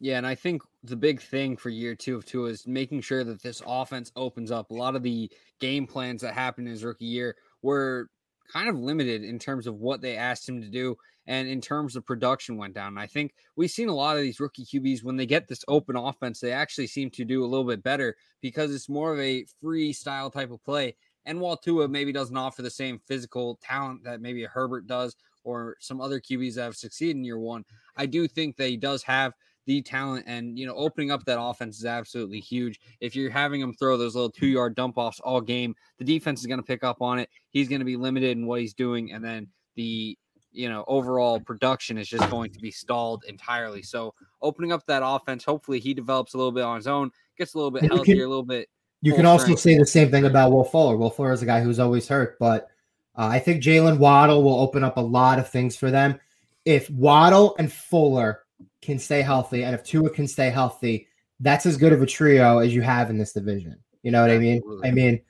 [0.00, 3.24] Yeah, and I think the big thing for year two of Tua is making sure
[3.24, 4.70] that this offense opens up.
[4.70, 5.30] A lot of the
[5.60, 8.10] game plans that happened in his rookie year were
[8.52, 11.96] kind of limited in terms of what they asked him to do and in terms
[11.96, 12.88] of production went down.
[12.88, 15.64] And I think we've seen a lot of these rookie QBs when they get this
[15.68, 19.20] open offense, they actually seem to do a little bit better because it's more of
[19.20, 20.94] a free style type of play.
[21.26, 25.16] And while Tua maybe doesn't offer the same physical talent that maybe a Herbert does
[25.42, 27.64] or some other QBs that have succeeded in year one,
[27.96, 29.32] I do think that he does have
[29.66, 32.80] the talent and you know opening up that offense is absolutely huge.
[33.00, 36.40] If you're having him throw those little two yard dump offs all game, the defense
[36.40, 37.30] is going to pick up on it.
[37.50, 40.18] He's going to be limited in what he's doing, and then the
[40.54, 43.82] you know, overall production is just going to be stalled entirely.
[43.82, 47.54] So opening up that offense, hopefully he develops a little bit on his own, gets
[47.54, 48.68] a little bit healthier, can, a little bit.
[49.02, 50.96] You can also say the same thing about Will Fuller.
[50.96, 52.68] Will Fuller is a guy who's always hurt, but
[53.16, 56.18] uh, I think Jalen Waddle will open up a lot of things for them.
[56.64, 58.44] If Waddle and Fuller
[58.80, 61.08] can stay healthy, and if Tua can stay healthy,
[61.40, 63.76] that's as good of a trio as you have in this division.
[64.02, 64.88] You know what Absolutely.
[64.88, 65.02] I mean?
[65.02, 65.20] I mean,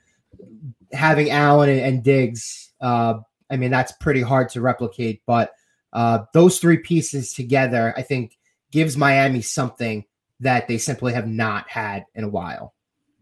[0.93, 3.15] having Allen and, and Diggs uh,
[3.49, 5.21] I mean, that's pretty hard to replicate.
[5.25, 5.53] But
[5.93, 8.37] uh, those three pieces together, I think,
[8.71, 10.05] gives Miami something
[10.41, 12.73] that they simply have not had in a while.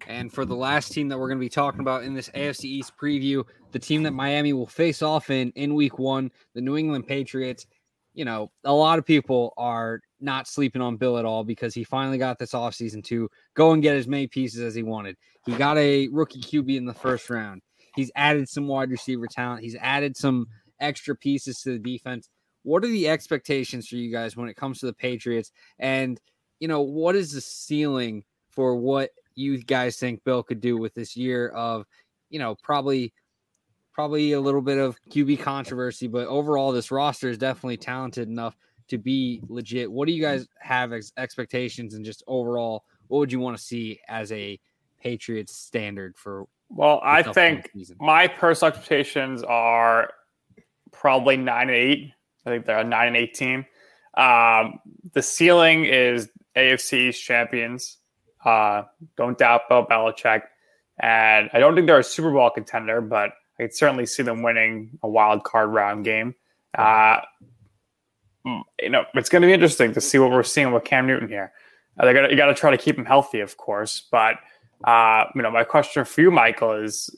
[0.08, 2.66] And for the last team that we're going to be talking about in this AFC
[2.66, 6.78] East preview, the team that Miami will face off in in week one, the New
[6.78, 7.66] England Patriots.
[8.14, 11.84] You know, a lot of people are not sleeping on Bill at all because he
[11.84, 15.18] finally got this offseason to go and get as many pieces as he wanted.
[15.46, 17.62] He got a rookie QB in the first round.
[17.96, 19.64] He's added some wide receiver talent.
[19.64, 20.48] He's added some
[20.80, 22.30] extra pieces to the defense.
[22.64, 25.52] What are the expectations for you guys when it comes to the Patriots?
[25.80, 26.20] And,
[26.60, 30.94] you know, what is the ceiling for what you guys think Bill could do with
[30.94, 31.86] this year of,
[32.30, 33.14] you know, probably
[33.94, 38.58] probably a little bit of QB controversy, but overall this roster is definitely talented enough
[38.88, 39.92] to be legit.
[39.92, 43.64] What do you guys have as expectations and just overall what would you want to
[43.64, 44.60] see as a
[45.00, 50.12] Patriots standard for well, I think my personal expectations are
[50.92, 52.14] probably nine and eight.
[52.46, 53.66] I think they're a nine and eight team.
[54.16, 54.80] Um,
[55.14, 57.98] the ceiling is AFC's champions.
[58.44, 58.84] Uh,
[59.18, 60.44] don't doubt Bill Belichick.
[61.00, 64.44] And I don't think they're a Super Bowl contender, but I could certainly see them
[64.44, 66.36] winning a wild card round game.
[66.78, 67.22] Uh,
[68.46, 71.30] you know, it's going to be interesting to see what we're seeing with Cam Newton
[71.30, 71.52] here.
[71.98, 74.08] Uh, they got you got to try to keep him healthy, of course.
[74.12, 74.36] But
[74.84, 77.10] uh, you know, my question for you, Michael, is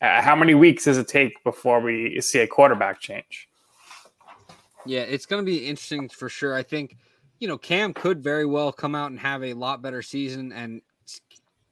[0.00, 3.48] uh, how many weeks does it take before we see a quarterback change?
[4.84, 6.54] Yeah, it's going to be interesting for sure.
[6.54, 6.96] I think
[7.38, 10.82] you know Cam could very well come out and have a lot better season and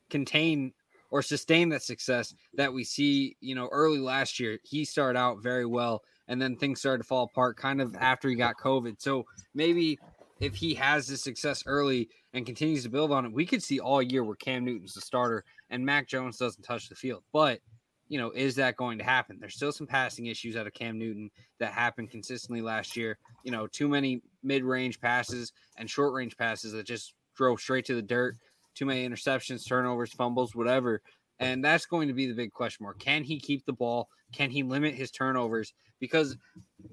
[0.08, 0.72] contain
[1.10, 3.36] or sustain that success that we see.
[3.40, 7.08] You know, early last year he started out very well, and then things started to
[7.08, 9.00] fall apart kind of after he got COVID.
[9.00, 9.98] So maybe
[10.40, 13.78] if he has this success early and continues to build on it, we could see
[13.78, 17.22] all year where Cam Newton's the starter and Mac Jones doesn't touch the field.
[17.32, 17.60] But,
[18.08, 19.36] you know, is that going to happen?
[19.38, 23.18] There's still some passing issues out of Cam Newton that happened consistently last year.
[23.44, 27.84] You know, too many mid range passes and short range passes that just drove straight
[27.86, 28.36] to the dirt,
[28.74, 31.02] too many interceptions, turnovers, fumbles, whatever.
[31.38, 32.98] And that's going to be the big question mark.
[32.98, 34.08] Can he keep the ball?
[34.32, 35.72] Can he limit his turnovers?
[36.00, 36.36] Because,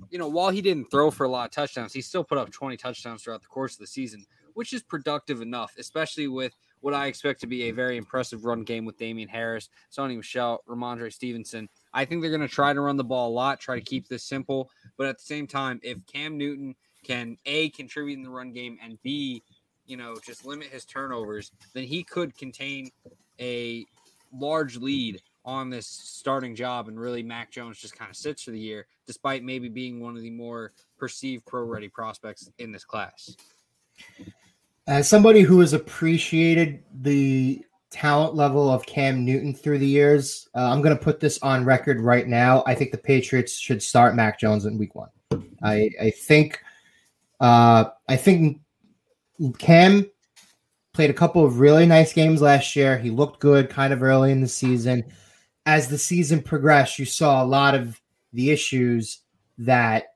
[0.09, 2.51] you know, while he didn't throw for a lot of touchdowns, he still put up
[2.51, 6.93] 20 touchdowns throughout the course of the season, which is productive enough, especially with what
[6.93, 11.11] I expect to be a very impressive run game with Damien Harris, Sony Michel, Rhamondre
[11.11, 11.69] Stevenson.
[11.93, 14.07] I think they're going to try to run the ball a lot, try to keep
[14.07, 14.69] this simple.
[14.97, 18.77] But at the same time, if Cam Newton can A, contribute in the run game,
[18.83, 19.41] and B,
[19.85, 22.91] you know, just limit his turnovers, then he could contain
[23.39, 23.85] a
[24.33, 28.51] large lead on this starting job, and really Mac Jones just kind of sits for
[28.51, 32.83] the year, despite maybe being one of the more perceived pro ready prospects in this
[32.83, 33.35] class.
[34.85, 40.69] As somebody who has appreciated the talent level of Cam Newton through the years, uh,
[40.69, 42.61] I'm going to put this on record right now.
[42.67, 45.09] I think the Patriots should start Mac Jones in Week One.
[45.63, 46.61] I, I think,
[47.39, 48.59] uh, I think
[49.57, 50.05] Cam
[50.93, 52.97] played a couple of really nice games last year.
[52.97, 55.05] He looked good kind of early in the season.
[55.67, 58.01] As the season progressed, you saw a lot of
[58.33, 59.19] the issues
[59.59, 60.15] that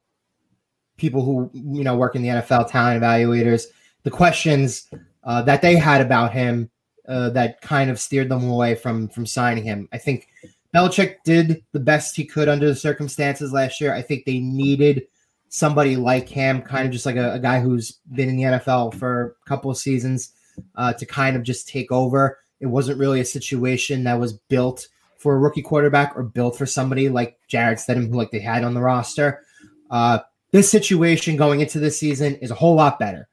[0.97, 3.65] people who you know work in the NFL, talent evaluators,
[4.03, 4.89] the questions
[5.23, 6.69] uh, that they had about him
[7.07, 9.89] uh, that kind of steered them away from from signing him.
[9.91, 10.29] I think
[10.73, 13.93] Belichick did the best he could under the circumstances last year.
[13.93, 15.03] I think they needed
[15.49, 18.93] somebody like him, kind of just like a, a guy who's been in the NFL
[18.93, 20.33] for a couple of seasons
[20.75, 22.39] uh, to kind of just take over.
[22.61, 24.87] It wasn't really a situation that was built
[25.21, 28.63] for a rookie quarterback or built for somebody like Jarrett Stidham, who like they had
[28.63, 29.43] on the roster.
[29.91, 30.17] Uh,
[30.49, 33.29] this situation going into this season is a whole lot better.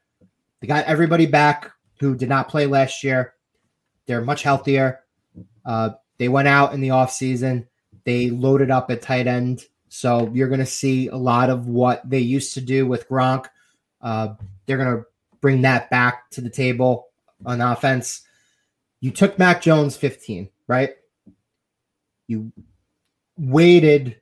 [0.60, 3.32] They got everybody back who did not play last year.
[4.04, 5.00] They're much healthier.
[5.64, 7.66] Uh, they went out in the offseason.
[8.04, 9.64] They loaded up at tight end.
[9.88, 13.46] So you're going to see a lot of what they used to do with Gronk.
[14.02, 14.34] Uh,
[14.66, 15.06] they're going to
[15.40, 17.08] bring that back to the table
[17.46, 18.22] on offense.
[19.00, 20.97] You took Mac Jones 15, right?
[22.28, 22.52] You
[23.36, 24.20] waited.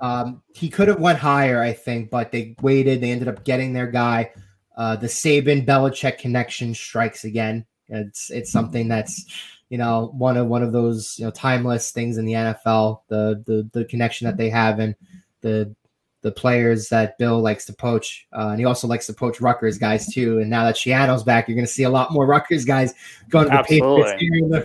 [0.00, 3.00] Um, he could have went higher, I think, but they waited.
[3.00, 4.32] They ended up getting their guy.
[4.76, 7.64] Uh, the Saban Belichick connection strikes again.
[7.88, 9.24] It's it's something that's
[9.68, 13.00] you know one of one of those you know timeless things in the NFL.
[13.08, 14.94] The the the connection that they have and
[15.42, 15.74] the
[16.22, 19.76] the players that Bill likes to poach, uh, and he also likes to poach Rutgers
[19.76, 20.38] guys too.
[20.38, 22.94] And now that Schiano's back, you're going to see a lot more Rutgers guys
[23.28, 24.12] going to the Absolutely.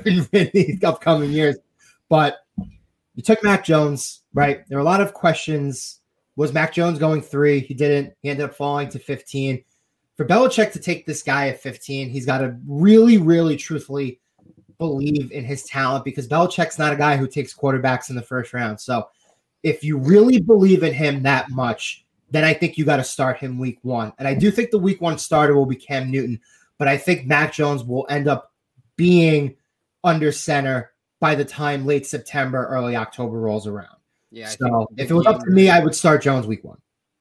[0.05, 1.57] Patriots in the upcoming years.
[2.10, 2.39] But
[3.16, 4.68] you took Mac Jones, right?
[4.68, 5.99] There are a lot of questions.
[6.36, 7.60] Was Mac Jones going three?
[7.60, 8.14] He didn't.
[8.22, 9.64] He ended up falling to 15.
[10.18, 14.20] For Belichick to take this guy at 15, he's got to really, really truthfully
[14.78, 18.53] believe in his talent because Belichick's not a guy who takes quarterbacks in the first
[18.53, 18.80] round.
[18.80, 19.07] So
[19.64, 23.38] if you really believe in him that much, then I think you got to start
[23.38, 24.14] him week one.
[24.18, 26.39] And I do think the week one starter will be Cam Newton,
[26.78, 28.53] but I think Mac Jones will end up
[28.95, 29.55] being
[30.03, 30.89] under center
[31.20, 33.95] by the time late September, early October rolls around.
[34.32, 34.49] Yeah.
[34.49, 36.78] So if it was up to me, I would start Jones week one.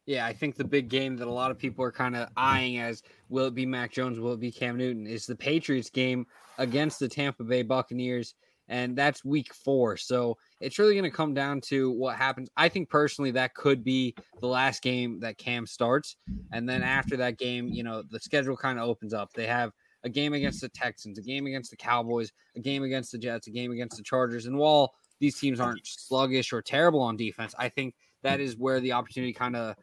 [0.07, 2.79] Yeah, I think the big game that a lot of people are kind of eyeing
[2.79, 6.27] as will it be Mac Jones, will it be Cam Newton, is the Patriots game
[6.57, 8.35] against the Tampa Bay Buccaneers
[8.69, 9.97] and that's week four.
[9.97, 12.49] So it's really going to come down to what happens.
[12.57, 16.17] I think personally that could be the last game that Cam starts,
[16.53, 19.33] and then after that game, you know, the schedule kind of opens up.
[19.33, 19.73] They have
[20.09, 23.47] a game against the Texans, a game against the Cowboys, a game against the Jets,
[23.47, 27.55] a game against the Chargers, and while these teams aren't sluggish or terrible on defense,
[27.59, 29.77] I think that is where the opportunity kind of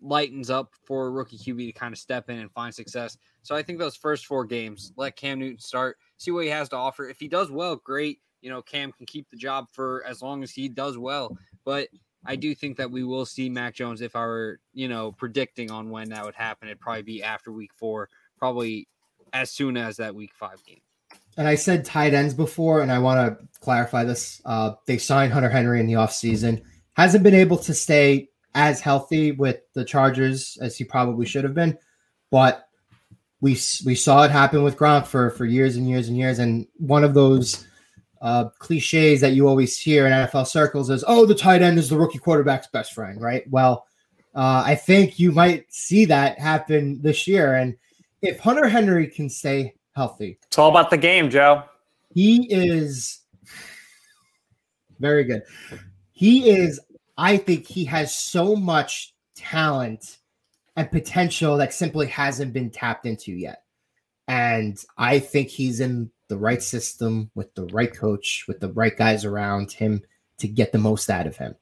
[0.00, 3.18] lightens up for rookie QB to kind of step in and find success.
[3.42, 6.68] So I think those first four games, let Cam Newton start, see what he has
[6.70, 7.08] to offer.
[7.08, 10.42] If he does well, great you know, Cam can keep the job for as long
[10.42, 11.36] as he does well.
[11.64, 11.88] But
[12.24, 14.00] I do think that we will see Mac Jones.
[14.00, 17.52] If I were, you know, predicting on when that would happen, it'd probably be after
[17.52, 18.88] week four, probably
[19.32, 20.80] as soon as that week five game.
[21.36, 24.42] And I said tight ends before, and I want to clarify this.
[24.44, 26.62] Uh, they signed Hunter Henry in the offseason.
[26.96, 31.54] Hasn't been able to stay as healthy with the Chargers as he probably should have
[31.54, 31.78] been,
[32.30, 32.68] but
[33.40, 33.52] we
[33.86, 36.40] we saw it happen with Gronk for for years and years and years.
[36.40, 37.66] And one of those
[38.20, 41.88] uh, cliches that you always hear in NFL circles is, "Oh, the tight end is
[41.88, 43.48] the rookie quarterback's best friend," right?
[43.48, 43.86] Well,
[44.34, 47.54] uh, I think you might see that happen this year.
[47.54, 47.76] And
[48.22, 51.64] if Hunter Henry can stay healthy, it's all about the game, Joe.
[52.14, 53.20] He is
[54.98, 55.42] very good.
[56.12, 56.80] He is.
[57.16, 60.18] I think he has so much talent
[60.76, 63.62] and potential that simply hasn't been tapped into yet.
[64.28, 68.96] And I think he's in the right system with the right coach, with the right
[68.96, 70.02] guys around him
[70.38, 71.56] to get the most out of him.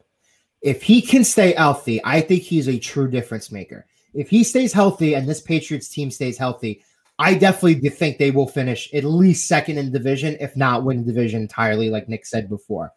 [0.60, 3.86] If he can stay healthy, I think he's a true difference maker.
[4.16, 6.82] If he stays healthy and this Patriots team stays healthy,
[7.18, 11.12] I definitely think they will finish at least second in division, if not win the
[11.12, 12.92] division entirely, like Nick said before.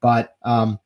[0.00, 0.78] But um,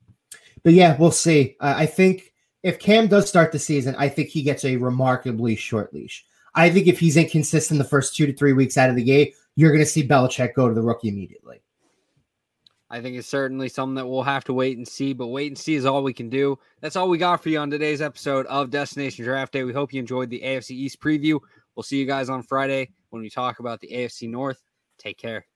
[0.62, 1.56] but yeah, we'll see.
[1.60, 5.92] I think if Cam does start the season, I think he gets a remarkably short
[5.92, 6.24] leash.
[6.54, 9.34] I think if he's inconsistent the first two to three weeks out of the gate,
[9.56, 11.61] you're going to see Belichick go to the rookie immediately.
[12.92, 15.56] I think it's certainly something that we'll have to wait and see, but wait and
[15.56, 16.58] see is all we can do.
[16.82, 19.64] That's all we got for you on today's episode of Destination Draft Day.
[19.64, 21.40] We hope you enjoyed the AFC East preview.
[21.74, 24.62] We'll see you guys on Friday when we talk about the AFC North.
[24.98, 25.46] Take care.